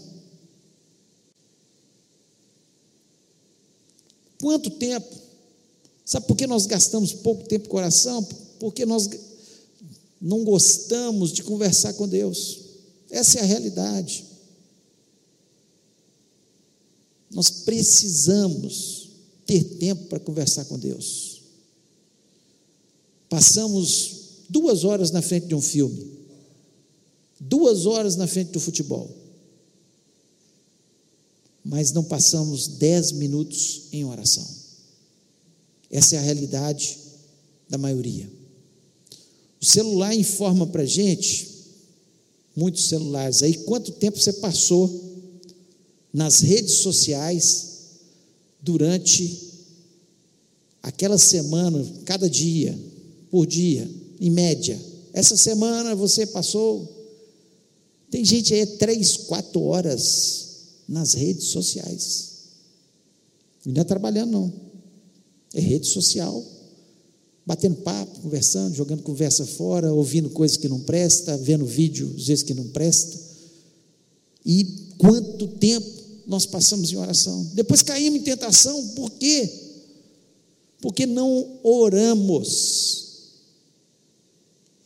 Quanto 4.43 4.71
tempo? 4.71 5.17
Sabe 6.05 6.27
por 6.27 6.37
que 6.37 6.47
nós 6.47 6.67
gastamos 6.67 7.13
pouco 7.15 7.49
tempo 7.49 7.69
com 7.69 7.79
oração? 7.79 8.23
Porque 8.61 8.85
nós 8.85 9.09
não 10.21 10.45
gostamos 10.45 11.33
de 11.33 11.43
conversar 11.43 11.95
com 11.95 12.07
Deus. 12.07 12.68
Essa 13.11 13.39
é 13.39 13.43
a 13.43 13.47
realidade. 13.47 14.25
Nós 17.31 17.51
precisamos 17.51 19.11
ter 19.47 19.65
tempo 19.65 20.07
para 20.07 20.21
conversar 20.21 20.65
com 20.67 20.79
Deus. 20.79 21.43
Passamos 23.29 24.19
duas 24.49 24.85
horas 24.85 25.11
na 25.11 25.21
frente 25.21 25.47
de 25.47 25.55
um 25.55 25.61
filme, 25.61 26.11
duas 27.39 27.87
horas 27.87 28.17
na 28.17 28.27
frente 28.27 28.53
do 28.53 28.61
futebol, 28.61 29.15
mas 31.65 31.93
não 31.93 32.03
passamos 32.03 32.67
dez 32.67 33.13
minutos 33.13 33.83
em 33.93 34.05
oração. 34.05 34.47
Essa 35.91 36.17
é 36.17 36.19
a 36.19 36.23
realidade 36.23 36.99
da 37.69 37.77
maioria. 37.77 38.31
O 39.61 39.65
celular 39.65 40.15
informa 40.15 40.67
para 40.67 40.83
a 40.83 40.87
gente 40.87 41.58
muitos 42.59 42.89
celulares 42.89 43.41
aí, 43.41 43.55
quanto 43.59 43.93
tempo 43.93 44.19
você 44.19 44.33
passou 44.33 44.91
nas 46.13 46.41
redes 46.41 46.79
sociais 46.79 47.69
durante 48.61 49.55
aquela 50.83 51.17
semana, 51.17 51.87
cada 52.05 52.29
dia, 52.29 52.77
por 53.31 53.47
dia, 53.47 53.89
em 54.21 54.29
média. 54.29 54.77
Essa 55.13 55.37
semana 55.37 55.95
você 55.95 56.27
passou. 56.27 56.97
Tem 58.11 58.25
gente 58.25 58.53
aí 58.53 58.67
três, 58.67 59.17
quatro 59.17 59.63
horas 59.63 60.47
nas 60.89 61.15
redes 61.15 61.49
sociais. 61.49 62.31
Não 63.65 63.83
é 63.83 63.85
trabalhando, 63.85 64.33
não. 64.33 64.53
É 65.55 65.61
rede 65.61 65.87
social 65.87 66.45
batendo 67.49 67.77
papo, 67.77 68.21
conversando, 68.21 68.75
jogando 68.75 69.03
conversa 69.03 69.47
fora, 69.47 69.91
ouvindo 69.91 70.29
coisas 70.29 70.59
que 70.59 70.69
não 70.69 70.81
presta, 70.81 71.35
vendo 71.39 71.65
vídeo 71.65 72.13
às 72.15 72.27
vezes 72.27 72.43
que 72.43 72.53
não 72.53 72.69
presta. 72.69 73.19
E 74.45 74.65
quanto 74.99 75.49
tempo 75.49 75.87
nós 76.27 76.45
passamos 76.45 76.93
em 76.93 76.97
oração? 76.97 77.43
Depois 77.55 77.81
caímos 77.81 78.21
em 78.21 78.23
tentação, 78.23 78.89
por 78.89 79.11
quê? 79.13 79.51
Porque 80.83 81.07
não 81.07 81.59
oramos. 81.63 83.07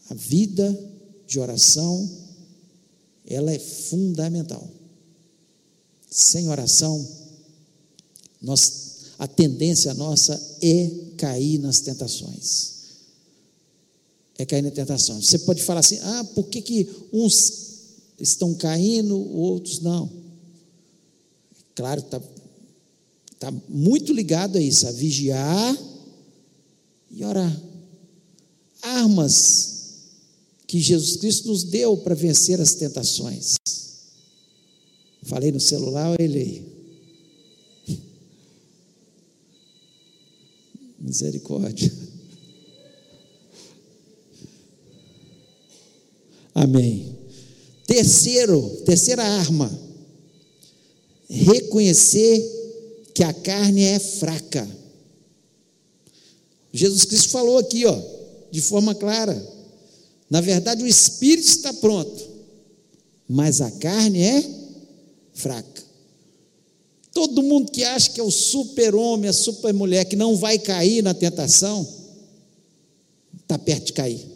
A 0.09 0.15
vida 0.15 0.79
de 1.27 1.41
oração, 1.41 2.09
ela 3.27 3.51
é 3.51 3.59
fundamental. 3.59 4.71
Sem 6.09 6.49
oração, 6.49 7.05
nós, 8.41 9.02
a 9.19 9.27
tendência 9.27 9.95
nossa 9.95 10.41
é 10.61 10.91
cair 11.17 11.59
nas 11.59 11.81
tentações. 11.81 12.73
É 14.39 14.45
cair 14.45 14.63
na 14.63 14.71
tentação. 14.71 15.21
Você 15.21 15.39
pode 15.41 15.63
falar 15.63 15.81
assim: 15.81 15.99
ah, 16.03 16.25
por 16.35 16.49
que, 16.49 16.61
que 16.63 16.89
uns 17.13 17.53
estão 18.19 18.55
caindo, 18.55 19.19
outros 19.35 19.81
não? 19.81 20.11
Claro, 21.75 22.01
está 22.01 22.21
Está 23.43 23.53
muito 23.69 24.13
ligado 24.13 24.57
a 24.57 24.61
isso, 24.61 24.87
a 24.87 24.93
vigiar 24.93 25.77
e 27.11 27.25
orar. 27.25 27.61
Armas 28.81 29.73
que 30.65 30.79
Jesus 30.79 31.17
Cristo 31.17 31.49
nos 31.49 31.65
deu 31.65 31.97
para 31.97 32.15
vencer 32.15 32.61
as 32.61 32.75
tentações. 32.75 33.57
Falei 35.25 35.51
no 35.51 35.59
celular 35.59 36.11
ou 36.11 36.17
Misericórdia. 41.03 41.93
Amém. 46.55 47.19
Terceiro, 47.87 48.61
terceira 48.87 49.25
arma, 49.25 49.71
reconhecer 51.29 52.41
que 53.13 53.25
a 53.25 53.33
carne 53.33 53.83
é 53.83 53.99
fraca. 53.99 54.69
Jesus 56.73 57.05
Cristo 57.05 57.31
falou 57.31 57.59
aqui, 57.59 57.85
ó, 57.85 58.01
de 58.51 58.61
forma 58.61 58.95
clara. 58.95 59.35
Na 60.31 60.41
verdade, 60.41 60.85
o 60.85 60.87
espírito 60.87 61.49
está 61.49 61.73
pronto, 61.75 62.31
mas 63.29 63.61
a 63.61 63.71
carne 63.73 64.23
é 64.23 64.45
fraca. 65.35 65.83
Todo 67.13 67.43
mundo 67.43 67.71
que 67.71 67.85
acha 67.85 68.11
que 68.11 68.21
é 68.21 68.23
o 68.23 68.31
super-homem, 68.31 69.29
a 69.29 69.33
super-mulher, 69.33 70.07
que 70.07 70.17
não 70.17 70.37
vai 70.37 70.59
cair 70.59 71.03
na 71.03 71.13
tentação, 71.13 71.87
está 73.43 73.59
perto 73.59 73.87
de 73.87 73.93
cair. 73.93 74.27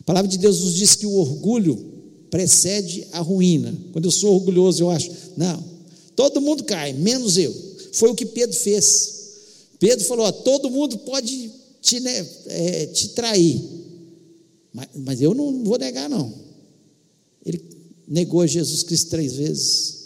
A 0.00 0.04
palavra 0.04 0.28
de 0.28 0.38
Deus 0.38 0.60
nos 0.60 0.74
diz 0.74 0.94
que 0.96 1.06
o 1.06 1.14
orgulho 1.14 1.92
precede 2.30 3.06
a 3.12 3.20
ruína. 3.20 3.74
Quando 3.92 4.06
eu 4.06 4.10
sou 4.10 4.34
orgulhoso, 4.34 4.82
eu 4.82 4.90
acho, 4.90 5.10
não, 5.36 5.62
todo 6.16 6.40
mundo 6.40 6.64
cai, 6.64 6.92
menos 6.94 7.36
eu. 7.36 7.54
Foi 7.92 8.10
o 8.10 8.14
que 8.14 8.24
Pedro 8.24 8.56
fez. 8.56 9.20
Pedro 9.78 10.04
falou: 10.06 10.26
ó, 10.26 10.32
todo 10.32 10.70
mundo 10.70 10.96
pode 10.98 11.50
te, 11.82 12.00
né, 12.00 12.26
é, 12.46 12.86
te 12.86 13.08
trair, 13.08 13.60
mas, 14.72 14.88
mas 14.94 15.20
eu 15.20 15.34
não 15.34 15.62
vou 15.64 15.78
negar, 15.78 16.08
não. 16.08 16.32
Ele 17.44 17.62
negou 18.08 18.46
Jesus 18.46 18.82
Cristo 18.82 19.10
três 19.10 19.34
vezes. 19.34 20.01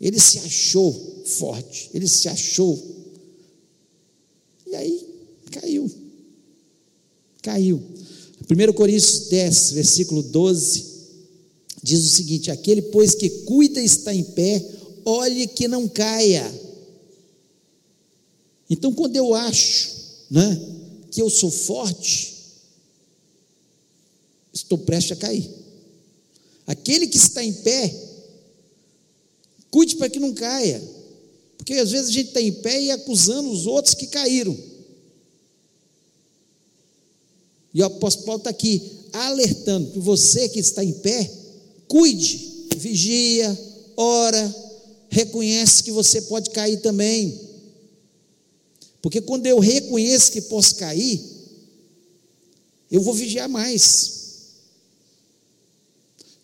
Ele 0.00 0.20
se 0.20 0.38
achou 0.38 1.24
forte, 1.24 1.90
ele 1.92 2.06
se 2.06 2.28
achou. 2.28 2.78
E 4.66 4.76
aí 4.76 5.08
caiu. 5.50 5.90
Caiu. 7.42 7.82
1 8.50 8.72
Coríntios 8.72 9.28
10, 9.28 9.72
versículo 9.72 10.22
12, 10.22 10.84
diz 11.82 12.04
o 12.04 12.08
seguinte: 12.08 12.50
Aquele, 12.50 12.82
pois, 12.82 13.14
que 13.14 13.28
cuida 13.28 13.80
está 13.80 14.14
em 14.14 14.24
pé, 14.24 14.64
olhe 15.04 15.46
que 15.46 15.68
não 15.68 15.88
caia. 15.88 16.46
Então, 18.70 18.92
quando 18.92 19.16
eu 19.16 19.34
acho 19.34 19.90
né, 20.30 20.60
que 21.10 21.20
eu 21.20 21.30
sou 21.30 21.50
forte, 21.50 22.34
estou 24.52 24.78
prestes 24.78 25.12
a 25.12 25.16
cair. 25.16 25.48
Aquele 26.66 27.06
que 27.06 27.16
está 27.16 27.42
em 27.42 27.52
pé, 27.52 28.07
Cuide 29.70 29.96
para 29.96 30.08
que 30.08 30.18
não 30.18 30.32
caia. 30.32 30.82
Porque 31.56 31.74
às 31.74 31.90
vezes 31.90 32.08
a 32.08 32.12
gente 32.12 32.28
está 32.28 32.40
em 32.40 32.52
pé 32.52 32.80
e 32.80 32.90
acusando 32.90 33.50
os 33.50 33.66
outros 33.66 33.94
que 33.94 34.06
caíram. 34.06 34.56
E 37.74 37.82
o 37.82 37.86
apóstolo 37.86 38.26
Paulo 38.26 38.38
está 38.40 38.50
aqui 38.50 38.82
alertando 39.12 39.90
que 39.90 39.98
você 39.98 40.48
que 40.48 40.58
está 40.58 40.82
em 40.82 40.92
pé, 40.92 41.30
cuide, 41.86 42.66
vigia, 42.76 43.58
ora, 43.96 44.56
reconhece 45.10 45.82
que 45.82 45.90
você 45.90 46.22
pode 46.22 46.50
cair 46.50 46.78
também. 46.78 47.38
Porque 49.02 49.20
quando 49.20 49.46
eu 49.46 49.58
reconheço 49.58 50.32
que 50.32 50.42
posso 50.42 50.76
cair, 50.76 51.20
eu 52.90 53.00
vou 53.00 53.14
vigiar 53.14 53.48
mais. 53.48 54.17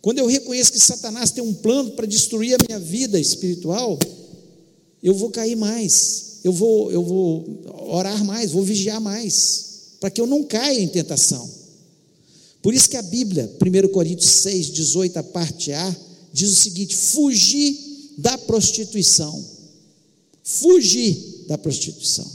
Quando 0.04 0.18
eu 0.18 0.26
reconheço 0.26 0.70
que 0.70 0.78
Satanás 0.78 1.30
tem 1.30 1.42
um 1.42 1.54
plano 1.54 1.92
para 1.92 2.04
destruir 2.04 2.54
a 2.54 2.58
minha 2.68 2.78
vida 2.78 3.18
espiritual, 3.18 3.98
eu 5.02 5.14
vou 5.14 5.30
cair 5.30 5.56
mais, 5.56 6.40
eu 6.44 6.52
vou, 6.52 6.92
eu 6.92 7.02
vou 7.02 7.62
orar 7.88 8.22
mais, 8.22 8.50
vou 8.50 8.62
vigiar 8.62 9.00
mais, 9.00 9.94
para 9.98 10.10
que 10.10 10.20
eu 10.20 10.26
não 10.26 10.44
caia 10.44 10.78
em 10.78 10.88
tentação. 10.88 11.50
Por 12.60 12.74
isso 12.74 12.90
que 12.90 12.98
a 12.98 13.02
Bíblia, 13.02 13.50
1 13.58 13.88
Coríntios 13.94 14.30
6, 14.42 14.66
18, 14.72 15.16
a 15.16 15.22
parte 15.22 15.72
A, 15.72 15.96
diz 16.34 16.52
o 16.52 16.56
seguinte: 16.56 16.94
fugir 16.94 18.12
da 18.18 18.36
prostituição. 18.36 19.42
Fugir 20.42 21.46
da 21.48 21.56
prostituição. 21.56 22.30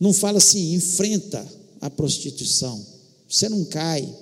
Não 0.00 0.12
fala 0.12 0.38
assim, 0.38 0.74
enfrenta 0.74 1.46
a 1.80 1.88
prostituição. 1.88 2.84
Você 3.28 3.48
não 3.48 3.64
cai. 3.64 4.12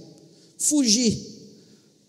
Fugir 0.59 1.32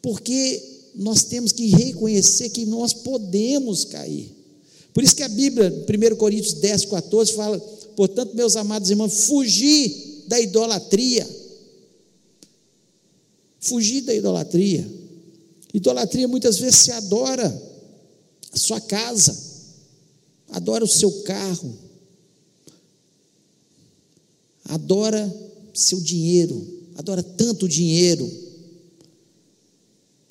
porque 0.04 0.92
nós 0.94 1.24
temos 1.24 1.54
que 1.54 1.68
reconhecer 1.68 2.50
que 2.50 2.66
nós 2.66 2.94
podemos 2.94 3.86
cair. 3.86 4.30
Por 4.94 5.02
isso 5.02 5.16
que 5.16 5.24
a 5.24 5.30
Bíblia, 5.30 5.74
1 5.90 6.16
Coríntios 6.18 6.54
10, 6.56 6.86
14, 6.86 7.34
fala: 7.34 7.58
portanto, 7.96 8.36
meus 8.36 8.56
amados 8.58 8.90
irmãos, 8.90 9.26
fugir 9.26 10.26
da 10.28 10.40
idolatria. 10.40 11.28
Fugir 13.62 14.02
da 14.02 14.14
idolatria. 14.14 14.86
Idolatria 15.74 16.28
muitas 16.28 16.58
vezes 16.58 16.76
se 16.82 16.92
adora 16.92 17.48
a 18.52 18.58
sua 18.58 18.82
casa, 18.82 19.36
adora 20.50 20.84
o 20.84 20.88
seu 20.88 21.10
carro, 21.24 21.74
adora 24.66 25.34
seu 25.74 26.00
dinheiro, 26.02 26.62
adora 26.96 27.24
tanto 27.24 27.68
dinheiro 27.68 28.53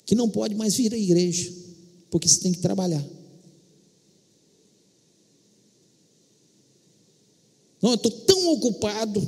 que 0.05 0.15
não 0.15 0.29
pode 0.29 0.55
mais 0.55 0.75
vir 0.75 0.93
à 0.93 0.97
igreja, 0.97 1.51
porque 2.09 2.27
você 2.27 2.39
tem 2.39 2.51
que 2.51 2.59
trabalhar. 2.59 3.03
Não, 7.81 7.91
eu 7.91 7.95
estou 7.95 8.11
tão 8.11 8.53
ocupado. 8.53 9.27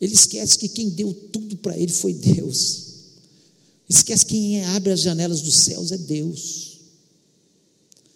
Ele 0.00 0.14
esquece 0.14 0.58
que 0.58 0.68
quem 0.68 0.88
deu 0.88 1.12
tudo 1.32 1.56
para 1.56 1.76
ele 1.76 1.92
foi 1.92 2.14
Deus. 2.14 2.84
Esquece 3.88 4.24
que 4.24 4.34
quem 4.34 4.64
abre 4.64 4.92
as 4.92 5.00
janelas 5.00 5.40
dos 5.40 5.56
céus 5.56 5.92
é 5.92 5.98
Deus. 5.98 6.74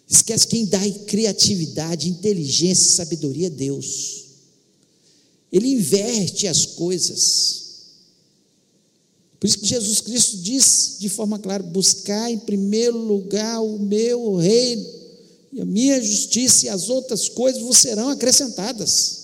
Esquece 0.07 0.47
quem 0.47 0.65
dá 0.65 0.79
criatividade, 1.05 2.09
inteligência, 2.09 2.95
sabedoria 2.95 3.47
é 3.47 3.49
Deus. 3.49 4.25
Ele 5.51 5.67
inverte 5.67 6.47
as 6.47 6.65
coisas. 6.65 7.68
Por 9.39 9.47
isso 9.47 9.59
que 9.59 9.67
Jesus 9.67 10.01
Cristo 10.01 10.37
diz 10.37 10.97
de 10.99 11.07
forma 11.07 11.39
clara: 11.39 11.63
buscar 11.63 12.29
em 12.29 12.37
primeiro 12.37 12.97
lugar 12.97 13.61
o 13.61 13.79
meu 13.79 14.35
reino, 14.35 14.85
e 15.53 15.61
a 15.61 15.65
minha 15.65 16.01
justiça 16.01 16.65
e 16.65 16.69
as 16.69 16.89
outras 16.89 17.29
coisas 17.29 17.61
vos 17.61 17.77
serão 17.77 18.09
acrescentadas. 18.09 19.19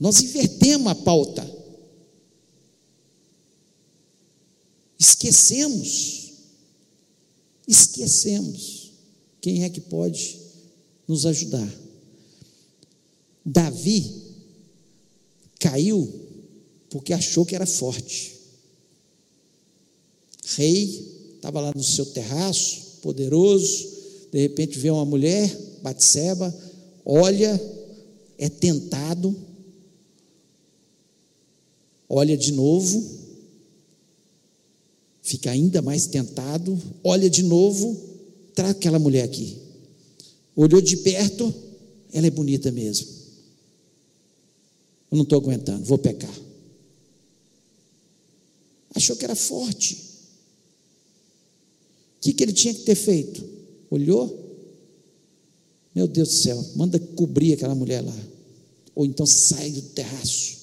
Nós 0.00 0.20
invertemos 0.20 0.88
a 0.88 0.94
pauta. 0.94 1.58
Esquecemos. 4.98 6.32
Esquecemos. 7.66 8.92
Quem 9.40 9.64
é 9.64 9.70
que 9.70 9.80
pode 9.80 10.38
nos 11.06 11.24
ajudar? 11.24 11.68
Davi 13.44 14.22
caiu 15.58 16.17
porque 16.90 17.12
achou 17.12 17.44
que 17.44 17.54
era 17.54 17.66
forte. 17.66 18.36
Rei, 20.56 21.34
estava 21.36 21.60
lá 21.60 21.72
no 21.74 21.82
seu 21.82 22.06
terraço, 22.06 22.98
poderoso, 23.02 23.88
de 24.32 24.40
repente 24.40 24.78
vê 24.78 24.90
uma 24.90 25.04
mulher, 25.04 25.54
Batseba, 25.82 26.54
olha, 27.04 27.60
é 28.38 28.48
tentado, 28.48 29.36
olha 32.08 32.36
de 32.36 32.52
novo, 32.52 33.18
fica 35.22 35.50
ainda 35.50 35.82
mais 35.82 36.06
tentado, 36.06 36.80
olha 37.04 37.28
de 37.28 37.42
novo, 37.42 37.96
traz 38.54 38.70
aquela 38.70 38.98
mulher 38.98 39.24
aqui. 39.24 39.58
Olhou 40.56 40.80
de 40.80 40.96
perto, 40.98 41.54
ela 42.12 42.26
é 42.26 42.30
bonita 42.30 42.72
mesmo. 42.72 43.06
Eu 45.10 45.16
não 45.16 45.22
estou 45.22 45.38
aguentando, 45.38 45.84
vou 45.84 45.98
pecar 45.98 46.47
achou 48.98 49.16
que 49.16 49.24
era 49.24 49.34
forte. 49.34 49.94
O 52.18 52.20
que, 52.20 52.32
que 52.32 52.42
ele 52.42 52.52
tinha 52.52 52.74
que 52.74 52.82
ter 52.82 52.94
feito? 52.94 53.42
Olhou? 53.90 54.46
Meu 55.94 56.06
Deus 56.06 56.28
do 56.28 56.34
céu, 56.34 56.64
manda 56.76 56.98
cobrir 56.98 57.54
aquela 57.54 57.74
mulher 57.74 58.02
lá. 58.04 58.16
Ou 58.94 59.06
então 59.06 59.26
sai 59.26 59.70
do 59.70 59.82
terraço. 59.82 60.58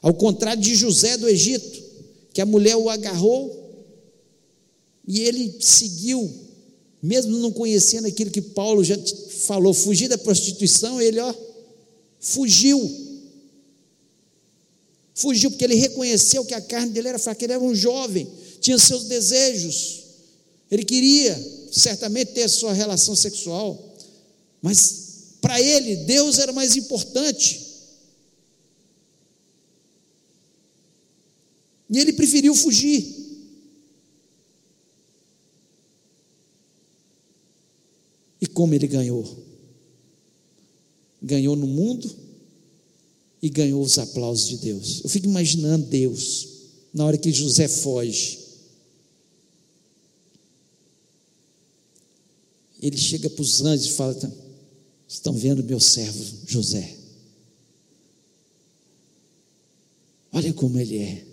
Ao 0.00 0.14
contrário 0.14 0.62
de 0.62 0.74
José 0.74 1.16
do 1.16 1.28
Egito, 1.28 1.82
que 2.32 2.40
a 2.40 2.46
mulher 2.46 2.76
o 2.76 2.88
agarrou 2.88 3.66
e 5.06 5.20
ele 5.20 5.56
seguiu, 5.60 6.30
mesmo 7.02 7.38
não 7.38 7.52
conhecendo 7.52 8.06
aquilo 8.06 8.30
que 8.30 8.42
Paulo 8.42 8.82
já 8.82 8.96
falou, 9.46 9.72
fugir 9.72 10.08
da 10.08 10.18
prostituição, 10.18 11.00
ele, 11.00 11.20
ó, 11.20 11.34
fugiu. 12.20 13.05
Fugiu 15.16 15.50
porque 15.50 15.64
ele 15.64 15.76
reconheceu 15.76 16.44
que 16.44 16.52
a 16.52 16.60
carne 16.60 16.92
dele 16.92 17.08
era 17.08 17.18
fraca, 17.18 17.42
ele 17.42 17.54
era 17.54 17.62
um 17.62 17.74
jovem, 17.74 18.30
tinha 18.60 18.78
seus 18.78 19.04
desejos, 19.04 20.04
ele 20.70 20.84
queria 20.84 21.34
certamente 21.72 22.32
ter 22.32 22.42
a 22.42 22.48
sua 22.50 22.74
relação 22.74 23.16
sexual, 23.16 23.96
mas 24.60 25.06
para 25.40 25.58
ele, 25.58 25.96
Deus 26.04 26.38
era 26.38 26.52
mais 26.52 26.76
importante. 26.76 27.64
E 31.88 31.98
ele 31.98 32.12
preferiu 32.12 32.54
fugir. 32.54 33.06
E 38.38 38.46
como 38.46 38.74
ele 38.74 38.86
ganhou? 38.86 39.24
Ganhou 41.22 41.56
no 41.56 41.66
mundo 41.66 42.25
e 43.42 43.48
ganhou 43.48 43.82
os 43.82 43.98
aplausos 43.98 44.48
de 44.48 44.56
Deus. 44.58 45.00
Eu 45.04 45.10
fico 45.10 45.26
imaginando 45.26 45.86
Deus 45.86 46.48
na 46.92 47.04
hora 47.04 47.18
que 47.18 47.32
José 47.32 47.68
foge. 47.68 48.38
Ele 52.80 52.96
chega 52.96 53.28
para 53.30 53.42
os 53.42 53.60
anjos 53.62 53.86
e 53.86 53.92
fala: 53.92 54.32
Estão 55.08 55.32
vendo 55.32 55.64
meu 55.64 55.80
servo 55.80 56.24
José? 56.46 56.96
Olha 60.32 60.52
como 60.52 60.78
ele 60.78 60.98
é. 60.98 61.26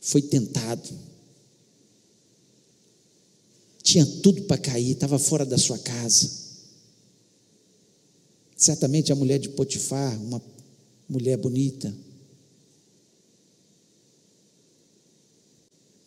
Foi 0.00 0.20
tentado 0.20 1.04
tinha 3.84 4.06
tudo 4.06 4.42
para 4.44 4.56
cair, 4.56 4.92
estava 4.92 5.18
fora 5.18 5.44
da 5.44 5.58
sua 5.58 5.78
casa. 5.78 6.43
Certamente 8.64 9.12
a 9.12 9.14
mulher 9.14 9.38
de 9.38 9.50
Potifar, 9.50 10.18
uma 10.22 10.40
mulher 11.06 11.36
bonita. 11.36 11.94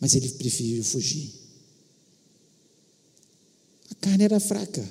Mas 0.00 0.16
ele 0.16 0.28
preferiu 0.30 0.82
fugir. 0.82 1.32
A 3.92 3.94
carne 3.94 4.24
era 4.24 4.40
fraca. 4.40 4.84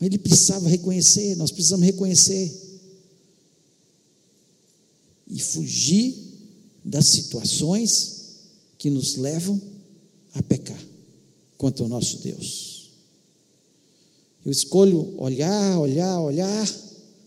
Ele 0.00 0.16
precisava 0.16 0.68
reconhecer, 0.68 1.34
nós 1.34 1.50
precisamos 1.50 1.84
reconhecer. 1.84 2.80
E 5.26 5.40
fugir 5.40 6.14
das 6.84 7.06
situações 7.06 8.36
que 8.78 8.88
nos 8.88 9.16
levam 9.16 9.60
a 10.34 10.42
pecar 10.42 10.80
contra 11.58 11.84
o 11.84 11.88
nosso 11.88 12.18
Deus. 12.18 12.71
Eu 14.44 14.50
escolho 14.50 15.14
olhar, 15.18 15.78
olhar, 15.78 16.20
olhar 16.20 16.68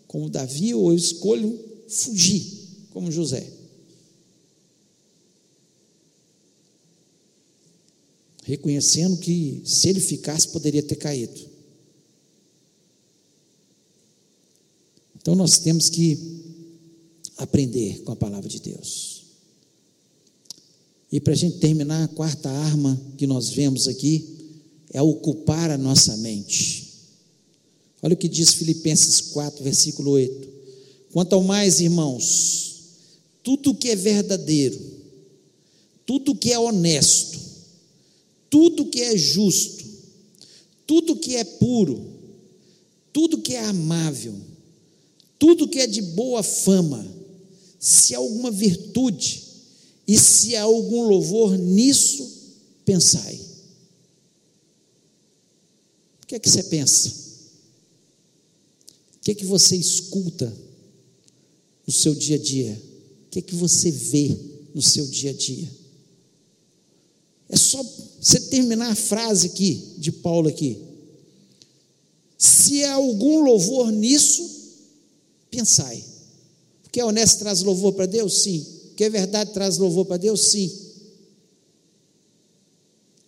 como 0.07 0.29
Davi, 0.29 0.73
ou 0.73 0.91
eu 0.91 0.95
escolho 0.97 1.57
fugir 1.87 2.45
como 2.91 3.11
José. 3.11 3.51
Reconhecendo 8.43 9.17
que 9.17 9.61
se 9.65 9.89
ele 9.89 9.99
ficasse, 9.99 10.49
poderia 10.49 10.83
ter 10.83 10.95
caído. 10.97 11.55
Então 15.15 15.33
nós 15.33 15.57
temos 15.57 15.89
que 15.89 16.19
aprender 17.37 18.03
com 18.03 18.11
a 18.11 18.15
palavra 18.15 18.47
de 18.47 18.59
Deus. 18.59 19.23
E 21.11 21.19
para 21.19 21.33
a 21.33 21.35
gente 21.35 21.57
terminar, 21.57 22.03
a 22.03 22.07
quarta 22.09 22.49
arma 22.49 23.01
que 23.17 23.25
nós 23.25 23.49
vemos 23.49 23.87
aqui 23.87 24.53
é 24.91 25.01
ocupar 25.01 25.71
a 25.71 25.77
nossa 25.77 26.15
mente. 26.17 26.84
Olha 28.05 28.13
o 28.13 28.17
que 28.17 28.29
diz 28.29 28.53
Filipenses 28.53 29.19
4, 29.19 29.63
versículo 29.63 30.11
8. 30.11 30.47
Quanto 31.11 31.33
ao 31.33 31.41
mais, 31.41 31.79
irmãos, 31.79 32.75
tudo 33.41 33.73
que 33.73 33.89
é 33.89 33.95
verdadeiro, 33.95 34.79
tudo 36.05 36.35
que 36.35 36.51
é 36.51 36.59
honesto, 36.59 37.39
tudo 38.47 38.85
que 38.85 39.01
é 39.01 39.17
justo, 39.17 39.83
tudo 40.85 41.15
que 41.15 41.35
é 41.35 41.43
puro, 41.43 42.05
tudo 43.11 43.39
que 43.39 43.55
é 43.55 43.65
amável, 43.65 44.35
tudo 45.39 45.67
que 45.67 45.79
é 45.79 45.87
de 45.87 46.03
boa 46.03 46.43
fama, 46.43 47.03
se 47.79 48.13
há 48.13 48.19
alguma 48.19 48.51
virtude, 48.51 49.41
e 50.07 50.15
se 50.15 50.55
há 50.55 50.61
algum 50.61 51.07
louvor 51.07 51.57
nisso, 51.57 52.53
pensai. 52.85 53.41
O 56.21 56.27
que 56.27 56.35
é 56.35 56.39
que 56.39 56.47
você 56.47 56.61
pensa? 56.61 57.24
Que 59.25 59.31
é 59.31 59.35
que 59.35 59.45
você 59.45 59.75
escuta 59.75 60.55
no 61.85 61.91
seu 61.91 62.13
dia 62.13 62.35
a 62.35 62.39
dia? 62.39 62.81
O 63.25 63.29
que 63.31 63.39
é 63.39 63.41
que 63.41 63.55
você 63.55 63.89
vê 63.89 64.37
no 64.73 64.81
seu 64.81 65.05
dia 65.07 65.31
a 65.31 65.33
dia? 65.33 65.67
É 67.49 67.57
só 67.57 67.83
você 68.21 68.39
terminar 68.39 68.91
a 68.91 68.95
frase 68.95 69.47
aqui, 69.47 69.95
de 69.97 70.13
Paulo 70.13 70.47
aqui. 70.47 70.77
Se 72.37 72.83
há 72.83 72.93
algum 72.93 73.41
louvor 73.41 73.91
nisso, 73.91 74.47
pensai. 75.49 76.03
Porque 76.83 76.99
é 76.99 77.05
honesto 77.05 77.39
traz 77.39 77.63
louvor 77.63 77.93
para 77.93 78.05
Deus? 78.05 78.43
Sim 78.43 78.75
que 78.95 79.03
é 79.03 79.09
verdade 79.09 79.51
traz 79.51 79.77
louvor 79.77 80.05
para 80.05 80.17
Deus? 80.17 80.47
Sim. 80.47 80.71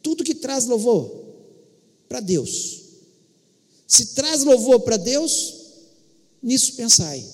Tudo 0.01 0.23
que 0.23 0.33
traz 0.33 0.65
louvor 0.65 1.11
para 2.07 2.21
Deus. 2.21 2.81
Se 3.85 4.07
traz 4.07 4.43
louvor 4.43 4.79
para 4.81 4.97
Deus, 4.97 5.56
nisso 6.47 6.73
pensai. 6.75 7.25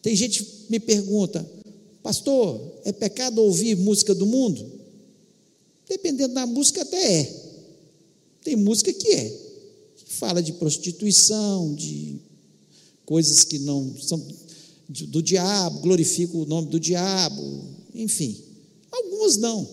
Tem 0.00 0.16
gente 0.16 0.42
que 0.42 0.50
me 0.70 0.80
pergunta, 0.80 1.46
pastor, 2.02 2.80
é 2.86 2.90
pecado 2.90 3.42
ouvir 3.42 3.76
música 3.76 4.14
do 4.14 4.24
mundo? 4.24 4.66
Dependendo 5.86 6.32
da 6.32 6.46
música, 6.46 6.80
até 6.80 7.20
é. 7.20 7.44
Tem 8.42 8.56
música 8.56 8.90
que 8.94 9.08
é, 9.08 9.28
que 9.96 10.14
fala 10.14 10.42
de 10.42 10.54
prostituição, 10.54 11.74
de 11.74 12.16
coisas 13.04 13.44
que 13.44 13.58
não 13.58 13.94
são 14.00 14.26
do 14.88 15.22
diabo, 15.22 15.80
glorifica 15.80 16.34
o 16.34 16.46
nome 16.46 16.70
do 16.70 16.80
diabo, 16.80 17.62
enfim. 17.94 18.42
Algumas 18.90 19.36
não. 19.36 19.68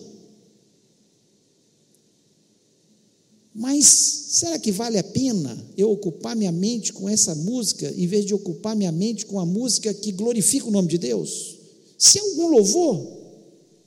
Mas 3.76 3.86
será 3.86 4.58
que 4.58 4.72
vale 4.72 4.98
a 4.98 5.04
pena 5.04 5.56
eu 5.76 5.90
ocupar 5.90 6.34
minha 6.34 6.50
mente 6.50 6.94
com 6.94 7.08
essa 7.08 7.34
música, 7.34 7.92
em 7.94 8.06
vez 8.06 8.24
de 8.24 8.32
ocupar 8.32 8.74
minha 8.74 8.90
mente 8.90 9.26
com 9.26 9.38
a 9.38 9.44
música 9.44 9.92
que 9.92 10.12
glorifica 10.12 10.66
o 10.66 10.70
nome 10.70 10.88
de 10.88 10.96
Deus? 10.96 11.58
Se 11.98 12.18
é 12.18 12.22
algum 12.22 12.48
louvor, 12.48 13.06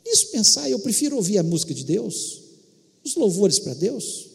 isso 0.05 0.27
pensar, 0.27 0.69
eu 0.69 0.77
prefiro 0.77 1.15
ouvir 1.15 1.39
a 1.39 1.43
música 1.43 1.73
de 1.73 1.83
Deus, 1.83 2.41
os 3.03 3.15
louvores 3.15 3.57
para 3.57 3.73
Deus. 3.73 4.27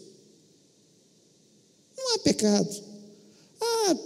Não 1.97 2.17
há 2.17 2.19
pecado. 2.19 2.83
Ah, 3.61 3.97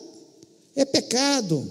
é 0.76 0.84
pecado 0.84 1.66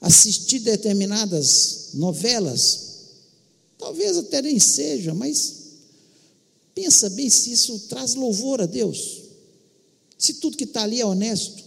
assistir 0.00 0.58
determinadas 0.58 1.90
novelas, 1.94 2.80
talvez 3.78 4.16
até 4.16 4.42
nem 4.42 4.58
seja, 4.58 5.14
mas 5.14 5.61
pensa 6.74 7.10
bem 7.10 7.28
se 7.28 7.52
isso 7.52 7.78
traz 7.88 8.14
louvor 8.14 8.60
a 8.60 8.66
Deus. 8.66 9.22
Se 10.18 10.34
tudo 10.34 10.56
que 10.56 10.64
está 10.64 10.82
ali 10.82 11.00
é 11.00 11.06
honesto, 11.06 11.62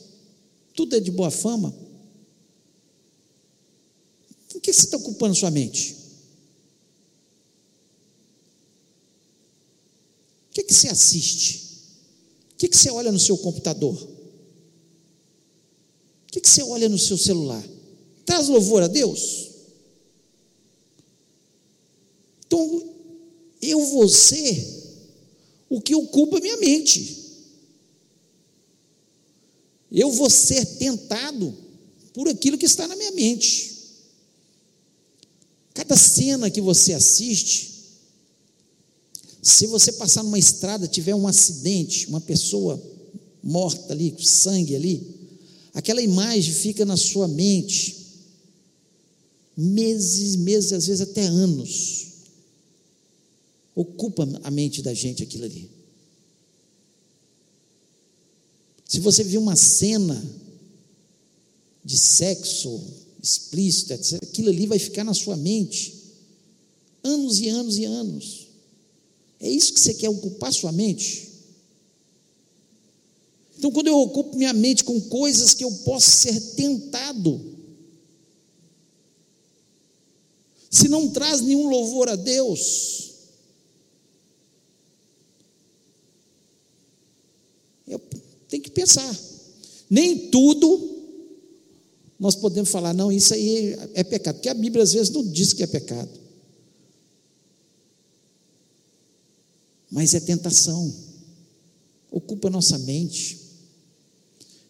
tudo 0.73 0.95
é 0.95 0.99
de 0.99 1.11
boa 1.11 1.32
fama, 1.32 1.75
o 4.53 4.59
que 4.59 4.71
você 4.71 4.86
está 4.86 4.97
ocupando 4.97 5.36
sua 5.36 5.51
mente? 5.51 5.93
O 10.49 10.53
que, 10.53 10.63
que 10.63 10.73
você 10.73 10.88
assiste? 10.88 11.65
O 12.53 12.55
que, 12.57 12.69
que 12.69 12.77
você 12.77 12.89
olha 12.89 13.11
no 13.11 13.19
seu 13.19 13.38
computador? 13.38 13.95
O 14.01 14.09
que, 16.32 16.39
que 16.39 16.49
você 16.49 16.63
olha 16.63 16.88
no 16.88 16.97
seu 16.97 17.17
celular? 17.17 17.63
Traz 18.25 18.47
louvor 18.47 18.82
a 18.82 18.88
Deus? 18.88 19.49
Então, 22.47 22.95
eu 23.61 24.07
ser 24.07 24.84
o 25.76 25.82
que 25.82 25.93
ocupa 25.93 26.39
minha 26.39 26.55
mente. 26.55 27.23
Eu 29.91 30.09
vou 30.09 30.30
ser 30.30 30.65
tentado 30.78 31.53
por 32.13 32.30
aquilo 32.30 32.57
que 32.57 32.65
está 32.65 32.88
na 32.88 32.95
minha 32.95 33.11
mente. 33.11 33.76
Cada 35.73 35.97
cena 35.97 36.49
que 36.49 36.61
você 36.61 36.93
assiste, 36.93 37.73
se 39.41 39.67
você 39.67 39.91
passar 39.91 40.23
numa 40.23 40.39
estrada, 40.39 40.88
tiver 40.88 41.13
um 41.13 41.28
acidente, 41.28 42.07
uma 42.07 42.21
pessoa 42.21 42.82
morta 43.43 43.91
ali, 43.91 44.11
com 44.11 44.23
sangue 44.23 44.78
ali, 44.78 45.05
aquela 45.73 46.01
imagem 46.01 46.53
fica 46.53 46.86
na 46.86 46.95
sua 46.95 47.28
mente 47.28 47.97
meses, 49.57 50.38
meses, 50.38 50.71
às 50.71 50.88
vezes 50.88 51.01
até 51.01 51.23
anos. 51.23 52.14
Ocupa 53.76 54.28
a 54.43 54.49
mente 54.49 54.82
da 54.82 54.93
gente 54.93 55.21
aquilo 55.21 55.45
ali. 55.45 55.69
Se 58.88 58.99
você 58.99 59.23
viu 59.23 59.41
uma 59.41 59.55
cena 59.55 60.23
de 61.84 61.97
sexo 61.97 62.82
explícito, 63.21 63.93
etc., 63.93 64.23
aquilo 64.23 64.49
ali 64.49 64.65
vai 64.65 64.80
ficar 64.80 65.03
na 65.03 65.13
sua 65.13 65.36
mente 65.36 65.93
anos 67.03 67.39
e 67.39 67.49
anos 67.49 67.78
e 67.78 67.86
anos. 67.86 68.47
É 69.39 69.49
isso 69.49 69.73
que 69.73 69.80
você 69.80 69.93
quer 69.93 70.09
ocupar 70.09 70.53
sua 70.53 70.71
mente? 70.71 71.30
Então, 73.57 73.71
quando 73.71 73.88
eu 73.88 73.97
ocupo 73.99 74.36
minha 74.36 74.53
mente 74.53 74.84
com 74.84 74.99
coisas 75.01 75.53
que 75.53 75.63
eu 75.63 75.71
posso 75.71 76.11
ser 76.11 76.39
tentado, 76.55 77.55
se 80.69 80.88
não 80.88 81.09
traz 81.09 81.41
nenhum 81.41 81.69
louvor 81.69 82.09
a 82.09 82.15
Deus, 82.15 83.11
eu 87.88 87.99
tenho 88.49 88.63
que 88.63 88.64
pensar. 88.76 89.19
Nem 89.89 90.30
tudo 90.30 90.93
nós 92.19 92.36
podemos 92.36 92.69
falar, 92.69 92.93
não, 92.93 93.11
isso 93.11 93.34
aí 93.34 93.76
é 93.93 94.03
pecado, 94.03 94.36
porque 94.36 94.49
a 94.49 94.53
Bíblia 94.53 94.84
às 94.84 94.93
vezes 94.93 95.09
não 95.09 95.26
diz 95.26 95.53
que 95.53 95.63
é 95.63 95.67
pecado. 95.67 96.09
Mas 99.91 100.13
é 100.13 100.19
tentação, 100.19 100.93
ocupa 102.11 102.49
nossa 102.49 102.78
mente. 102.80 103.39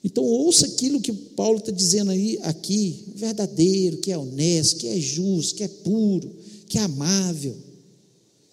Então 0.03 0.23
ouça 0.23 0.67
aquilo 0.67 1.01
que 1.01 1.11
Paulo 1.11 1.57
está 1.57 1.71
dizendo 1.71 2.11
aí 2.11 2.39
aqui, 2.43 3.05
verdadeiro, 3.15 3.97
que 3.97 4.11
é 4.11 4.17
honesto, 4.17 4.77
que 4.77 4.87
é 4.87 4.99
justo, 4.99 5.55
que 5.55 5.63
é 5.63 5.67
puro, 5.67 6.31
que 6.67 6.77
é 6.77 6.81
amável. 6.81 7.55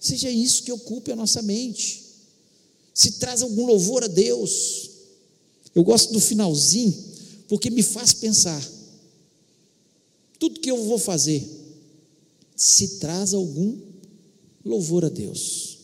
Seja 0.00 0.30
isso 0.30 0.62
que 0.62 0.72
ocupe 0.72 1.12
a 1.12 1.16
nossa 1.16 1.42
mente. 1.42 2.02
Se 2.94 3.12
traz 3.12 3.42
algum 3.42 3.66
louvor 3.66 4.02
a 4.04 4.08
Deus. 4.08 4.91
Eu 5.74 5.82
gosto 5.82 6.12
do 6.12 6.20
finalzinho, 6.20 6.94
porque 7.48 7.70
me 7.70 7.82
faz 7.82 8.12
pensar. 8.12 8.62
Tudo 10.38 10.60
que 10.60 10.70
eu 10.70 10.84
vou 10.84 10.98
fazer, 10.98 11.46
se 12.56 12.98
traz 12.98 13.32
algum 13.32 13.78
louvor 14.64 15.04
a 15.04 15.08
Deus. 15.08 15.78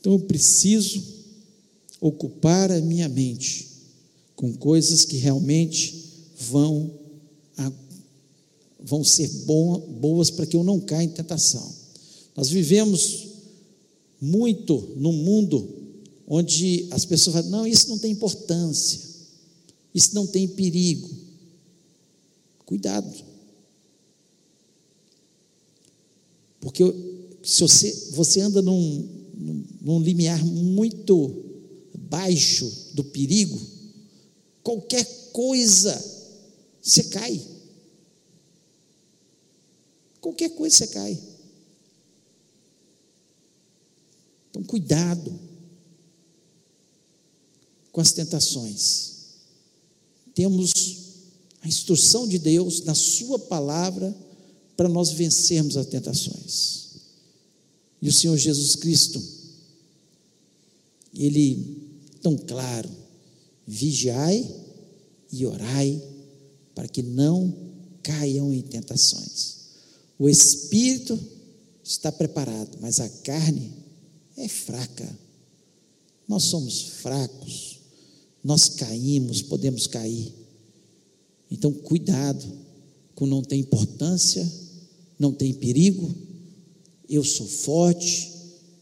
Então 0.00 0.12
eu 0.12 0.20
preciso 0.20 1.02
ocupar 2.00 2.70
a 2.70 2.80
minha 2.80 3.08
mente 3.08 3.68
com 4.36 4.52
coisas 4.54 5.04
que 5.04 5.16
realmente 5.16 5.94
vão, 6.38 6.90
vão 8.80 9.02
ser 9.02 9.28
boas 10.00 10.30
para 10.30 10.46
que 10.46 10.56
eu 10.56 10.62
não 10.62 10.80
caia 10.80 11.04
em 11.04 11.08
tentação. 11.08 11.74
Nós 12.36 12.48
vivemos 12.48 13.27
muito 14.20 14.94
num 14.96 15.12
mundo 15.12 15.68
onde 16.26 16.86
as 16.90 17.04
pessoas 17.04 17.36
falam: 17.36 17.50
não, 17.50 17.66
isso 17.66 17.88
não 17.88 17.98
tem 17.98 18.12
importância, 18.12 19.00
isso 19.94 20.14
não 20.14 20.26
tem 20.26 20.46
perigo. 20.48 21.08
Cuidado. 22.64 23.28
Porque 26.60 26.84
se 27.42 27.60
você, 27.60 28.10
você 28.12 28.40
anda 28.40 28.60
num, 28.60 29.08
num 29.80 30.00
limiar 30.00 30.44
muito 30.44 31.44
baixo 31.94 32.70
do 32.94 33.04
perigo, 33.04 33.58
qualquer 34.62 35.04
coisa 35.32 36.18
você 36.82 37.04
cai. 37.04 37.40
Qualquer 40.20 40.50
coisa 40.50 40.76
você 40.76 40.86
cai. 40.88 41.18
Então, 44.58 44.64
cuidado 44.64 45.38
com 47.92 48.00
as 48.00 48.10
tentações. 48.10 49.12
Temos 50.34 50.72
a 51.62 51.68
instrução 51.68 52.26
de 52.26 52.38
Deus 52.38 52.82
na 52.82 52.94
Sua 52.94 53.38
palavra 53.38 54.14
para 54.76 54.88
nós 54.88 55.10
vencermos 55.10 55.76
as 55.76 55.86
tentações. 55.86 56.88
E 58.02 58.08
o 58.08 58.12
Senhor 58.12 58.36
Jesus 58.36 58.74
Cristo, 58.74 59.22
Ele 61.14 61.92
tão 62.20 62.36
claro: 62.36 62.90
vigiai 63.64 64.48
e 65.30 65.46
orai 65.46 66.02
para 66.74 66.88
que 66.88 67.02
não 67.02 67.54
caiam 68.02 68.52
em 68.52 68.62
tentações. 68.62 69.58
O 70.18 70.28
espírito 70.28 71.18
está 71.84 72.10
preparado, 72.10 72.76
mas 72.80 72.98
a 72.98 73.08
carne 73.08 73.87
é 74.38 74.48
fraca. 74.48 75.18
Nós 76.26 76.44
somos 76.44 76.80
fracos, 76.80 77.78
nós 78.42 78.68
caímos, 78.68 79.42
podemos 79.42 79.86
cair. 79.86 80.32
Então, 81.50 81.72
cuidado 81.72 82.46
com 83.14 83.26
não 83.26 83.42
tem 83.42 83.60
importância, 83.60 84.46
não 85.18 85.32
tem 85.32 85.52
perigo. 85.54 86.14
Eu 87.08 87.24
sou 87.24 87.46
forte, 87.46 88.30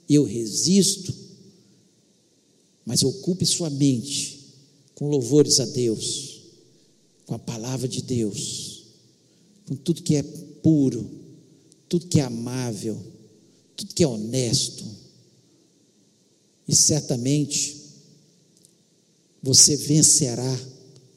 eu 0.09 0.25
resisto 0.25 1.27
mas 2.87 3.03
ocupe 3.03 3.45
sua 3.45 3.69
mente 3.69 4.47
com 4.95 5.09
louvores 5.09 5.59
a 5.59 5.67
Deus, 5.67 6.41
com 7.27 7.35
a 7.35 7.39
palavra 7.39 7.89
de 7.89 8.01
Deus, 8.01 8.85
com 9.67 9.75
tudo 9.75 10.03
que 10.03 10.15
é 10.15 10.23
puro, 10.23 11.11
tudo 11.89 12.07
que 12.07 12.21
é 12.21 12.23
amável, 12.23 12.97
tudo 13.77 13.93
que 13.93 14.05
é 14.05 14.07
honesto. 14.07 14.87
E 16.69 16.75
certamente 16.75 17.77
você 19.43 19.77
vencerá 19.77 20.59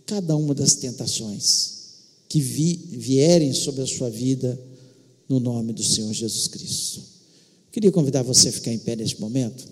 cada 0.05 0.35
uma 0.35 0.53
das 0.53 0.75
tentações 0.75 1.79
que 2.27 2.39
vi, 2.39 2.75
vierem 2.91 3.53
sobre 3.53 3.81
a 3.81 3.87
sua 3.87 4.09
vida 4.09 4.59
no 5.27 5.39
nome 5.39 5.73
do 5.73 5.83
Senhor 5.83 6.13
Jesus 6.13 6.47
Cristo. 6.47 7.01
Queria 7.71 7.91
convidar 7.91 8.23
você 8.23 8.49
a 8.49 8.51
ficar 8.51 8.71
em 8.71 8.79
pé 8.79 8.95
neste 8.95 9.19
momento. 9.19 9.67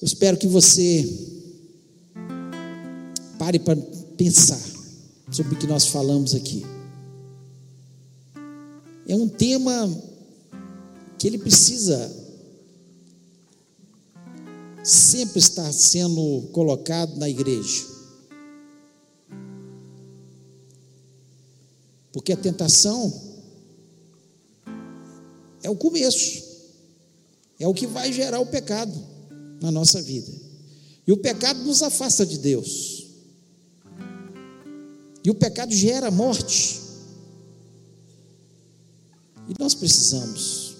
Eu 0.00 0.06
espero 0.06 0.36
que 0.36 0.46
você 0.46 1.08
pare 3.38 3.58
para 3.58 3.74
pensar 4.16 4.73
sobre 5.34 5.54
o 5.56 5.58
que 5.58 5.66
nós 5.66 5.88
falamos 5.88 6.32
aqui. 6.32 6.64
É 9.08 9.16
um 9.16 9.28
tema 9.28 9.92
que 11.18 11.26
ele 11.26 11.38
precisa 11.38 12.08
sempre 14.84 15.40
estar 15.40 15.72
sendo 15.72 16.48
colocado 16.52 17.16
na 17.16 17.28
igreja. 17.28 17.84
Porque 22.12 22.32
a 22.32 22.36
tentação 22.36 23.12
é 25.64 25.68
o 25.68 25.74
começo, 25.74 26.44
é 27.58 27.66
o 27.66 27.74
que 27.74 27.88
vai 27.88 28.12
gerar 28.12 28.38
o 28.38 28.46
pecado 28.46 28.94
na 29.60 29.72
nossa 29.72 30.00
vida. 30.00 30.30
E 31.04 31.10
o 31.10 31.16
pecado 31.16 31.64
nos 31.64 31.82
afasta 31.82 32.24
de 32.24 32.38
Deus. 32.38 33.03
E 35.24 35.30
o 35.30 35.34
pecado 35.34 35.72
gera 35.72 36.10
morte. 36.10 36.80
E 39.48 39.54
nós 39.58 39.74
precisamos 39.74 40.74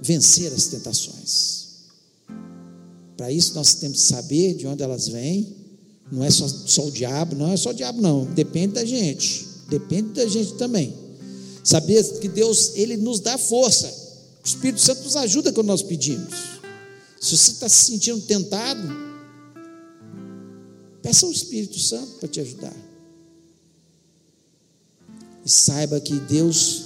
vencer 0.00 0.52
as 0.52 0.66
tentações. 0.66 1.62
Para 3.16 3.30
isso 3.30 3.54
nós 3.54 3.74
temos 3.74 4.02
que 4.02 4.08
saber 4.08 4.54
de 4.54 4.66
onde 4.66 4.82
elas 4.82 5.08
vêm. 5.08 5.56
Não 6.10 6.24
é 6.24 6.30
só, 6.30 6.48
só 6.48 6.86
o 6.86 6.90
diabo, 6.90 7.36
não 7.36 7.50
é 7.50 7.56
só 7.56 7.70
o 7.70 7.74
diabo, 7.74 8.02
não. 8.02 8.24
Depende 8.24 8.74
da 8.74 8.84
gente. 8.84 9.46
Depende 9.68 10.10
da 10.10 10.26
gente 10.26 10.54
também. 10.54 10.94
Saber 11.62 12.02
que 12.18 12.28
Deus, 12.28 12.72
Ele 12.74 12.96
nos 12.96 13.20
dá 13.20 13.38
força 13.38 14.02
o 14.42 14.46
Espírito 14.46 14.80
Santo 14.80 15.04
nos 15.04 15.14
ajuda 15.14 15.52
quando 15.52 15.68
nós 15.68 15.82
pedimos. 15.82 16.34
Se 17.20 17.36
você 17.36 17.52
está 17.52 17.68
se 17.68 17.84
sentindo 17.84 18.20
tentado, 18.22 18.82
peça 21.02 21.26
ao 21.26 21.32
Espírito 21.32 21.78
Santo 21.78 22.18
para 22.18 22.28
te 22.28 22.40
ajudar. 22.40 22.76
E 25.44 25.50
saiba 25.50 26.00
que 26.00 26.18
Deus 26.20 26.84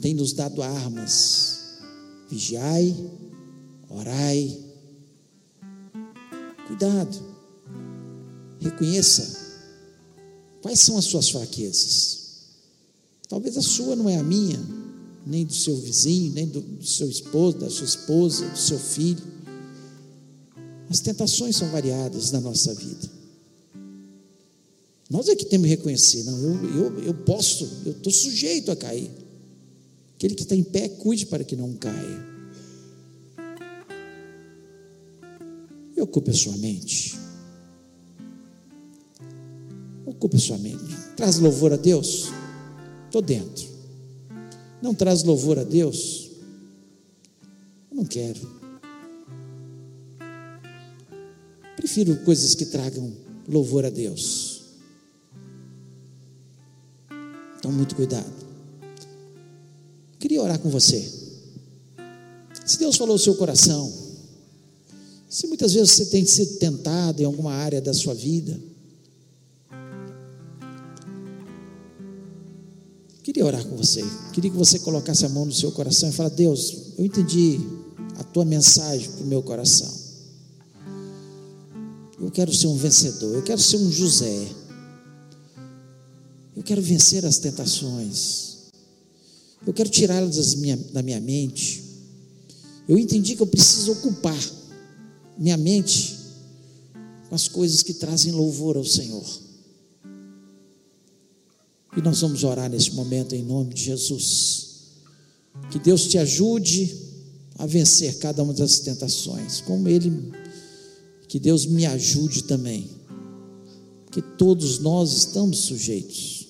tem 0.00 0.14
nos 0.14 0.32
dado 0.32 0.62
armas. 0.62 1.78
Vigiai, 2.30 2.94
orai. 3.90 4.58
Cuidado. 6.66 7.36
Reconheça 8.60 9.46
quais 10.62 10.80
são 10.80 10.96
as 10.96 11.04
suas 11.04 11.28
fraquezas. 11.28 12.26
Talvez 13.28 13.56
a 13.56 13.62
sua 13.62 13.94
não 13.94 14.08
é 14.08 14.16
a 14.16 14.22
minha 14.22 14.58
nem 15.26 15.44
do 15.44 15.52
seu 15.52 15.76
vizinho, 15.76 16.32
nem 16.32 16.46
do, 16.46 16.60
do 16.60 16.86
seu 16.86 17.10
esposo, 17.10 17.58
da 17.58 17.68
sua 17.68 17.84
esposa, 17.84 18.48
do 18.48 18.58
seu 18.58 18.78
filho. 18.78 19.22
As 20.88 21.00
tentações 21.00 21.56
são 21.56 21.68
variadas 21.70 22.30
na 22.30 22.40
nossa 22.40 22.72
vida. 22.74 23.15
Nós 25.08 25.28
é 25.28 25.36
que 25.36 25.44
temos 25.44 25.66
que 25.66 25.76
reconhecer, 25.76 26.24
não, 26.24 26.38
eu, 26.38 26.64
eu, 26.64 27.04
eu 27.04 27.14
posso, 27.14 27.82
eu 27.84 27.92
estou 27.92 28.12
sujeito 28.12 28.72
a 28.72 28.76
cair. 28.76 29.10
Aquele 30.16 30.34
que 30.34 30.42
está 30.42 30.56
em 30.56 30.64
pé, 30.64 30.88
cuide 30.88 31.26
para 31.26 31.44
que 31.44 31.54
não 31.54 31.74
caia. 31.74 32.36
E 35.96 36.00
ocupe 36.00 36.30
a 36.30 36.34
sua 36.34 36.56
mente. 36.56 37.16
Ocupe 40.04 40.36
a 40.36 40.40
sua 40.40 40.58
mente. 40.58 40.96
Traz 41.16 41.38
louvor 41.38 41.72
a 41.72 41.76
Deus. 41.76 42.30
Estou 43.04 43.22
dentro. 43.22 43.66
Não 44.82 44.94
traz 44.94 45.22
louvor 45.22 45.58
a 45.58 45.64
Deus. 45.64 46.30
Eu 47.90 47.96
não 47.96 48.04
quero. 48.04 48.56
Prefiro 51.76 52.16
coisas 52.24 52.54
que 52.54 52.66
tragam 52.66 53.12
louvor 53.46 53.84
a 53.84 53.90
Deus. 53.90 54.55
Então, 57.66 57.76
muito 57.76 57.96
cuidado. 57.96 58.32
Queria 60.20 60.40
orar 60.40 60.56
com 60.60 60.70
você. 60.70 61.04
Se 62.64 62.78
Deus 62.78 62.96
falou 62.96 63.16
o 63.16 63.18
seu 63.18 63.34
coração, 63.34 63.92
se 65.28 65.48
muitas 65.48 65.74
vezes 65.74 65.90
você 65.90 66.06
tem 66.06 66.24
sido 66.24 66.58
tentado 66.58 67.20
em 67.20 67.24
alguma 67.24 67.52
área 67.52 67.80
da 67.80 67.92
sua 67.92 68.14
vida, 68.14 68.56
queria 73.24 73.44
orar 73.44 73.66
com 73.66 73.76
você. 73.76 74.04
Queria 74.32 74.52
que 74.52 74.56
você 74.56 74.78
colocasse 74.78 75.26
a 75.26 75.28
mão 75.28 75.44
no 75.44 75.52
seu 75.52 75.72
coração 75.72 76.08
e 76.08 76.12
falasse: 76.12 76.36
Deus, 76.36 76.76
eu 76.96 77.04
entendi 77.04 77.58
a 78.16 78.22
tua 78.22 78.44
mensagem 78.44 79.10
para 79.10 79.24
o 79.24 79.26
meu 79.26 79.42
coração. 79.42 79.92
Eu 82.20 82.30
quero 82.30 82.54
ser 82.54 82.68
um 82.68 82.76
vencedor, 82.76 83.34
eu 83.34 83.42
quero 83.42 83.60
ser 83.60 83.78
um 83.78 83.90
José. 83.90 84.65
Quero 86.66 86.82
vencer 86.82 87.24
as 87.24 87.38
tentações. 87.38 88.56
Eu 89.64 89.72
quero 89.72 89.88
tirá-las 89.88 90.54
da 90.92 91.02
minha 91.02 91.20
mente. 91.20 91.82
Eu 92.88 92.98
entendi 92.98 93.36
que 93.36 93.42
eu 93.42 93.46
preciso 93.46 93.92
ocupar 93.92 94.38
minha 95.38 95.56
mente 95.56 96.16
com 97.28 97.34
as 97.34 97.46
coisas 97.46 97.82
que 97.82 97.94
trazem 97.94 98.32
louvor 98.32 98.76
ao 98.76 98.84
Senhor. 98.84 99.24
E 101.96 102.02
nós 102.02 102.20
vamos 102.20 102.44
orar 102.44 102.68
neste 102.68 102.92
momento 102.94 103.34
em 103.34 103.42
nome 103.44 103.72
de 103.72 103.82
Jesus. 103.84 104.66
Que 105.70 105.78
Deus 105.78 106.06
te 106.08 106.18
ajude 106.18 106.94
a 107.58 107.66
vencer 107.66 108.18
cada 108.18 108.42
uma 108.42 108.52
das 108.52 108.80
tentações, 108.80 109.60
como 109.60 109.88
Ele, 109.88 110.32
que 111.28 111.38
Deus 111.38 111.64
me 111.64 111.86
ajude 111.86 112.42
também, 112.44 112.90
que 114.10 114.20
todos 114.20 114.78
nós 114.78 115.12
estamos 115.16 115.60
sujeitos, 115.60 116.45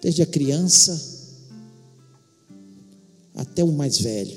desde 0.00 0.22
a 0.22 0.26
criança 0.26 1.00
até 3.34 3.62
o 3.62 3.72
mais 3.72 3.98
velho, 3.98 4.36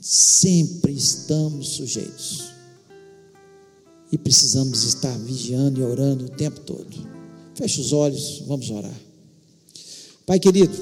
sempre 0.00 0.92
estamos 0.92 1.68
sujeitos 1.68 2.50
e 4.10 4.18
precisamos 4.18 4.84
estar 4.84 5.16
vigiando 5.18 5.80
e 5.80 5.84
orando 5.84 6.24
o 6.24 6.30
tempo 6.30 6.60
todo. 6.60 7.08
Feche 7.54 7.80
os 7.80 7.92
olhos, 7.92 8.42
vamos 8.46 8.70
orar. 8.70 8.98
Pai 10.26 10.38
querido, 10.38 10.76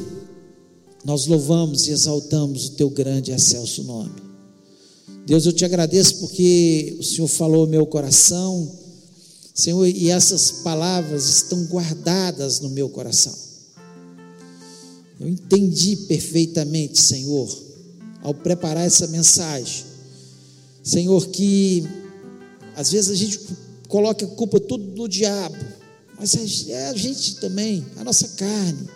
nós 1.05 1.27
louvamos 1.27 1.89
e 1.89 1.91
exaltamos 1.91 2.67
o 2.67 2.71
teu 2.73 2.89
grande 2.89 3.31
e 3.31 3.35
excelso 3.35 3.83
nome. 3.83 4.15
Deus, 5.27 5.45
eu 5.45 5.53
te 5.53 5.65
agradeço 5.65 6.21
porque 6.21 6.97
o 6.99 7.03
Senhor 7.03 7.29
falou 7.29 7.67
meu 7.67 7.85
coração, 7.85 8.71
Senhor, 9.55 9.87
e 9.87 10.09
essas 10.09 10.51
palavras 10.51 11.29
estão 11.29 11.65
guardadas 11.65 12.61
no 12.61 12.71
meu 12.71 12.89
coração. 12.89 13.48
Eu 15.21 15.29
entendi 15.29 15.97
perfeitamente, 15.97 17.01
Senhor, 17.01 17.49
ao 18.23 18.33
preparar 18.33 18.87
essa 18.87 19.07
mensagem, 19.09 19.85
Senhor, 20.83 21.27
que 21.29 21.85
às 22.77 22.93
vezes 22.93 23.11
a 23.11 23.15
gente 23.15 23.41
coloca 23.89 24.25
a 24.25 24.29
culpa 24.29 24.61
tudo 24.61 24.85
no 24.97 25.09
diabo, 25.09 25.57
mas 26.19 26.69
é 26.69 26.89
a 26.89 26.95
gente 26.95 27.37
também, 27.37 27.85
a 27.97 28.05
nossa 28.05 28.29
carne. 28.29 28.89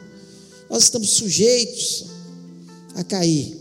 Nós 0.70 0.84
estamos 0.84 1.10
sujeitos 1.10 2.04
a 2.94 3.02
cair. 3.02 3.56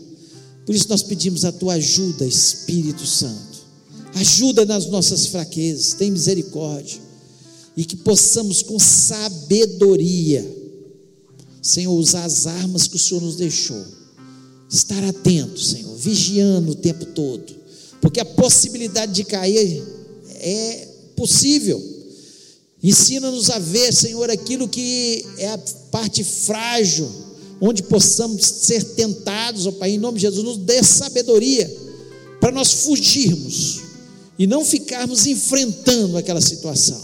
Por 0.64 0.74
isso 0.74 0.88
nós 0.88 1.02
pedimos 1.02 1.44
a 1.44 1.52
tua 1.52 1.74
ajuda, 1.74 2.24
Espírito 2.24 3.04
Santo. 3.04 3.62
Ajuda 4.14 4.64
nas 4.64 4.86
nossas 4.86 5.26
fraquezas, 5.26 5.94
tem 5.94 6.10
misericórdia. 6.10 7.00
E 7.76 7.84
que 7.84 7.96
possamos 7.96 8.62
com 8.62 8.78
sabedoria 8.78 10.61
Senhor, 11.62 11.94
usar 11.94 12.24
as 12.24 12.46
armas 12.46 12.88
que 12.88 12.96
o 12.96 12.98
Senhor 12.98 13.22
nos 13.22 13.36
deixou. 13.36 13.82
Estar 14.68 15.02
atento, 15.04 15.60
Senhor, 15.60 15.96
vigiando 15.96 16.72
o 16.72 16.74
tempo 16.74 17.06
todo, 17.06 17.54
porque 18.00 18.18
a 18.18 18.24
possibilidade 18.24 19.12
de 19.12 19.22
cair 19.22 19.82
é 20.40 20.88
possível. 21.14 21.80
Ensina-nos 22.82 23.48
a 23.50 23.58
ver, 23.60 23.92
Senhor, 23.94 24.28
aquilo 24.28 24.66
que 24.66 25.24
é 25.38 25.48
a 25.48 25.58
parte 25.90 26.24
frágil, 26.24 27.08
onde 27.60 27.84
possamos 27.84 28.44
ser 28.44 28.82
tentados, 28.82 29.66
ó 29.66 29.72
Pai, 29.72 29.92
em 29.92 29.98
nome 29.98 30.18
de 30.18 30.22
Jesus, 30.22 30.42
nos 30.42 30.56
dê 30.56 30.82
sabedoria 30.82 31.70
para 32.40 32.50
nós 32.50 32.72
fugirmos 32.72 33.82
e 34.36 34.48
não 34.48 34.64
ficarmos 34.64 35.26
enfrentando 35.26 36.16
aquela 36.16 36.40
situação. 36.40 37.00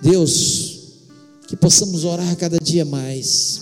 Deus, 0.00 0.63
que 1.54 1.60
possamos 1.60 2.02
orar 2.02 2.36
cada 2.36 2.58
dia 2.58 2.84
mais, 2.84 3.60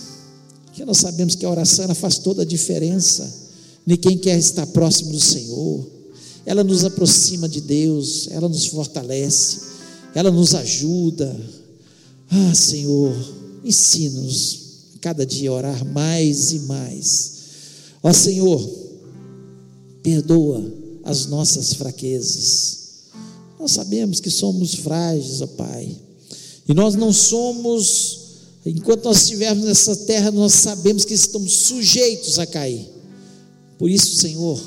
que 0.73 0.83
nós 0.83 0.97
sabemos 0.97 1.35
que 1.35 1.45
a 1.45 1.49
oração 1.49 1.85
ela 1.85 1.93
faz 1.93 2.17
toda 2.17 2.41
a 2.41 2.45
diferença 2.45 3.31
de 3.85 3.95
quem 3.97 4.17
quer 4.17 4.35
estar 4.39 4.65
próximo 4.65 5.11
do 5.11 5.19
Senhor, 5.19 5.87
ela 6.43 6.63
nos 6.63 6.83
aproxima 6.83 7.47
de 7.47 7.61
Deus, 7.61 8.27
ela 8.31 8.49
nos 8.49 8.65
fortalece, 8.65 9.59
ela 10.15 10.31
nos 10.31 10.55
ajuda. 10.55 11.39
Ah, 12.31 12.55
Senhor, 12.55 13.15
ensina-nos 13.63 14.59
cada 14.99 15.23
dia 15.23 15.51
a 15.51 15.53
orar 15.53 15.85
mais 15.85 16.51
e 16.51 16.59
mais. 16.61 17.33
Ó 18.01 18.11
Senhor, 18.11 18.59
perdoa 20.01 20.65
as 21.03 21.27
nossas 21.27 21.75
fraquezas. 21.75 22.79
Nós 23.59 23.71
sabemos 23.71 24.19
que 24.19 24.31
somos 24.31 24.73
frágeis, 24.73 25.41
ó 25.41 25.47
Pai. 25.47 26.02
E 26.67 26.73
nós 26.73 26.95
não 26.95 27.11
somos, 27.11 28.19
enquanto 28.65 29.05
nós 29.05 29.23
estivermos 29.23 29.65
nessa 29.65 29.95
terra, 29.95 30.31
nós 30.31 30.53
sabemos 30.53 31.03
que 31.05 31.13
estamos 31.13 31.53
sujeitos 31.53 32.39
a 32.39 32.45
cair. 32.45 32.87
Por 33.77 33.89
isso, 33.89 34.15
Senhor, 34.15 34.61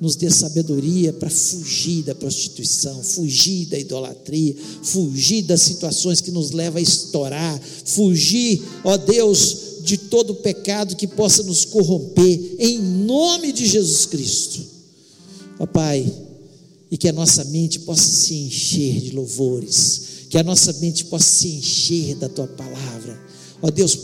nos 0.00 0.16
dê 0.16 0.30
sabedoria 0.30 1.12
para 1.12 1.30
fugir 1.30 2.02
da 2.02 2.14
prostituição, 2.14 3.02
fugir 3.04 3.66
da 3.66 3.78
idolatria, 3.78 4.56
fugir 4.82 5.42
das 5.42 5.60
situações 5.60 6.20
que 6.20 6.32
nos 6.32 6.50
levam 6.50 6.78
a 6.78 6.82
estourar, 6.82 7.60
fugir, 7.84 8.62
ó 8.82 8.96
Deus, 8.96 9.58
de 9.84 9.96
todo 9.96 10.34
pecado 10.34 10.96
que 10.96 11.06
possa 11.06 11.42
nos 11.42 11.64
corromper, 11.64 12.56
em 12.58 12.78
nome 12.78 13.52
de 13.52 13.66
Jesus 13.66 14.06
Cristo. 14.06 14.60
Ó 15.58 15.66
Pai, 15.66 16.10
e 16.90 16.96
que 16.96 17.08
a 17.08 17.12
nossa 17.12 17.44
mente 17.44 17.78
possa 17.80 18.08
se 18.08 18.34
encher 18.34 19.00
de 19.00 19.12
louvores, 19.12 20.02
que 20.32 20.38
a 20.38 20.42
nossa 20.42 20.72
mente 20.80 21.04
possa 21.04 21.30
se 21.30 21.48
encher 21.48 22.16
da 22.16 22.26
tua 22.26 22.46
palavra. 22.46 23.20
Ó 23.60 23.70
Deus, 23.70 23.98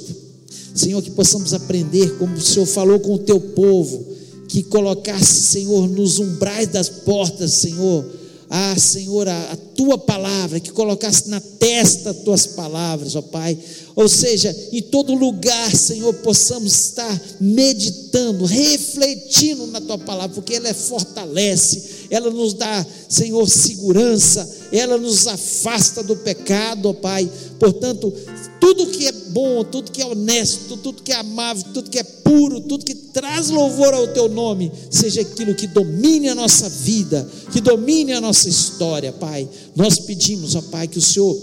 Senhor, 0.75 1.01
que 1.01 1.11
possamos 1.11 1.55
aprender 1.55 2.19
como 2.19 2.35
o 2.35 2.41
Senhor 2.41 2.67
falou 2.67 3.01
com 3.01 3.15
o 3.15 3.19
teu 3.19 3.41
povo, 3.41 4.05
que 4.47 4.63
colocasse, 4.63 5.41
Senhor, 5.41 5.89
nos 5.89 6.19
umbrais 6.19 6.69
das 6.69 6.91
portas, 6.91 7.55
Senhor, 7.55 8.05
ah, 8.51 8.75
Senhor, 8.79 9.27
a, 9.27 9.53
a, 9.53 9.57
tua 9.57 9.97
palavra, 9.97 10.61
que 10.61 10.71
colocasse 10.71 11.31
na 11.31 11.41
testa 11.41 12.11
as 12.11 12.19
tuas 12.19 12.47
palavras, 12.47 13.17
ó 13.17 13.23
Pai. 13.23 13.57
Ou 13.97 14.07
seja, 14.07 14.55
em 14.71 14.83
todo 14.83 15.15
lugar, 15.15 15.75
Senhor, 15.75 16.13
possamos 16.15 16.73
estar 16.73 17.23
meditando, 17.41 18.45
refletindo 18.45 19.67
na 19.69 19.81
tua 19.81 19.97
palavra, 19.97 20.35
porque 20.35 20.55
ela 20.55 20.75
fortalece, 20.75 21.98
ela 22.11 22.31
nos 22.31 22.55
dá, 22.55 22.87
Senhor, 23.09 23.49
segurança, 23.49 24.49
ela 24.73 24.99
nos 24.99 25.27
afasta 25.27 26.03
do 26.03 26.17
pecado, 26.17 26.89
ó 26.89 26.93
Pai. 26.93 27.31
Portanto, 27.59 28.13
tudo 28.61 28.87
que 28.87 29.07
é 29.07 29.13
bom, 29.13 29.65
tudo 29.65 29.91
que 29.91 30.03
é 30.03 30.07
honesto, 30.07 30.77
tudo 30.77 31.03
que 31.03 31.13
é 31.13 31.17
amável, 31.17 31.65
tudo 31.75 31.91
que 31.91 31.99
é 31.99 32.03
puro, 32.03 32.61
tudo 32.61 32.85
que 32.85 32.95
traz 32.95 33.51
louvor 33.51 33.95
ao 33.95 34.09
teu 34.09 34.29
nome, 34.29 34.71
seja 34.91 35.21
aquilo 35.21 35.55
que 35.55 35.67
domine 35.67 36.29
a 36.29 36.35
nossa 36.35 36.69
vida, 36.69 37.29
que 37.53 37.61
domine 37.61 38.13
a 38.13 38.21
nossa 38.21 38.49
história, 38.49 39.13
Pai. 39.13 39.49
Nós 39.75 39.99
pedimos, 39.99 40.55
ó 40.55 40.63
Pai, 40.63 40.89
que 40.89 40.99
o 40.99 41.03
Senhor 41.03 41.37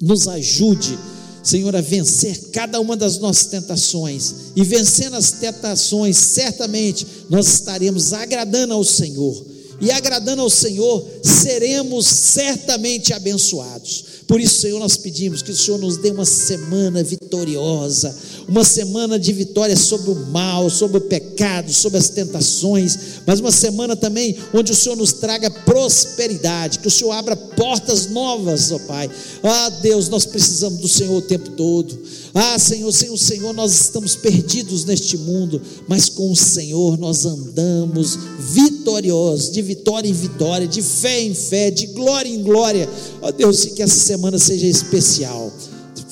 nos 0.00 0.28
ajude 0.28 0.98
Senhor, 1.44 1.76
a 1.76 1.82
vencer 1.82 2.48
cada 2.52 2.80
uma 2.80 2.96
das 2.96 3.18
nossas 3.18 3.44
tentações. 3.44 4.34
E 4.56 4.64
vencendo 4.64 5.14
as 5.14 5.30
tentações, 5.30 6.16
certamente 6.16 7.06
nós 7.28 7.46
estaremos 7.46 8.14
agradando 8.14 8.72
ao 8.72 8.82
Senhor. 8.82 9.44
E 9.80 9.90
agradando 9.90 10.42
ao 10.42 10.50
Senhor, 10.50 11.04
seremos 11.22 12.06
certamente 12.06 13.12
abençoados. 13.12 14.04
Por 14.26 14.40
isso, 14.40 14.60
Senhor, 14.60 14.78
nós 14.78 14.96
pedimos 14.96 15.42
que 15.42 15.50
o 15.50 15.56
Senhor 15.56 15.78
nos 15.78 15.96
dê 15.96 16.10
uma 16.10 16.24
semana 16.24 17.02
vitoriosa, 17.02 18.16
uma 18.48 18.64
semana 18.64 19.18
de 19.18 19.32
vitória 19.32 19.76
sobre 19.76 20.10
o 20.10 20.26
mal, 20.26 20.68
sobre 20.68 20.98
o 20.98 21.00
pecado, 21.00 21.72
sobre 21.72 21.98
as 21.98 22.08
tentações, 22.08 22.98
mas 23.26 23.40
uma 23.40 23.50
semana 23.50 23.96
também 23.96 24.36
onde 24.52 24.72
o 24.72 24.74
Senhor 24.74 24.96
nos 24.96 25.12
traga 25.12 25.50
prosperidade, 25.50 26.78
que 26.78 26.88
o 26.88 26.90
Senhor 26.90 27.12
abra 27.12 27.36
portas 27.36 28.06
novas, 28.08 28.70
ó 28.72 28.78
Pai. 28.80 29.10
Ah, 29.42 29.70
Deus, 29.82 30.08
nós 30.08 30.24
precisamos 30.24 30.80
do 30.80 30.88
Senhor 30.88 31.16
o 31.16 31.22
tempo 31.22 31.50
todo. 31.50 31.98
Ah, 32.34 32.58
Senhor, 32.58 32.90
sem 32.92 33.10
o 33.10 33.18
Senhor 33.18 33.52
nós 33.52 33.72
estamos 33.72 34.16
perdidos 34.16 34.84
neste 34.84 35.16
mundo, 35.16 35.60
mas 35.88 36.08
com 36.08 36.30
o 36.30 36.36
Senhor 36.36 36.98
nós 36.98 37.24
andamos 37.24 38.18
vitoriosos, 38.38 39.50
de 39.50 39.62
vitória 39.62 40.08
em 40.08 40.12
vitória, 40.12 40.66
de 40.66 40.82
fé 40.82 41.22
em 41.22 41.34
fé, 41.34 41.70
de 41.70 41.86
glória 41.86 42.28
em 42.28 42.42
glória. 42.42 42.88
Ó 43.22 43.30
Deus, 43.30 43.64
que 43.66 43.82
essa 43.82 43.98
semana 43.98 44.38
seja 44.38 44.66
especial. 44.66 45.52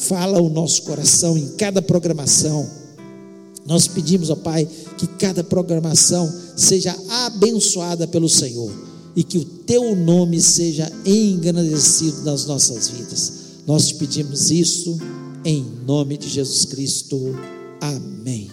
Fala 0.02 0.42
o 0.42 0.48
nosso 0.48 0.82
coração 0.82 1.38
em 1.38 1.46
cada 1.50 1.80
programação. 1.80 2.68
Nós 3.64 3.86
pedimos, 3.86 4.30
ó 4.30 4.34
Pai, 4.34 4.68
que 4.98 5.06
cada 5.06 5.44
programação 5.44 6.28
seja 6.56 6.92
abençoada 7.26 8.08
pelo 8.08 8.28
Senhor 8.28 8.72
e 9.14 9.22
que 9.22 9.38
o 9.38 9.44
teu 9.44 9.94
nome 9.94 10.40
seja 10.42 10.90
engrandecido 11.06 12.22
nas 12.22 12.46
nossas 12.46 12.88
vidas. 12.88 13.32
Nós 13.64 13.86
te 13.86 13.94
pedimos 13.94 14.50
isso 14.50 14.98
em 15.44 15.64
nome 15.86 16.16
de 16.18 16.28
Jesus 16.28 16.64
Cristo. 16.64 17.38
Amém. 17.80 18.50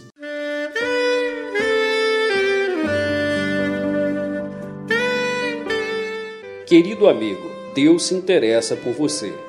Querido 6.67 7.07
amigo, 7.07 7.49
Deus 7.73 8.03
se 8.03 8.13
interessa 8.13 8.75
por 8.75 8.93
você. 8.93 9.48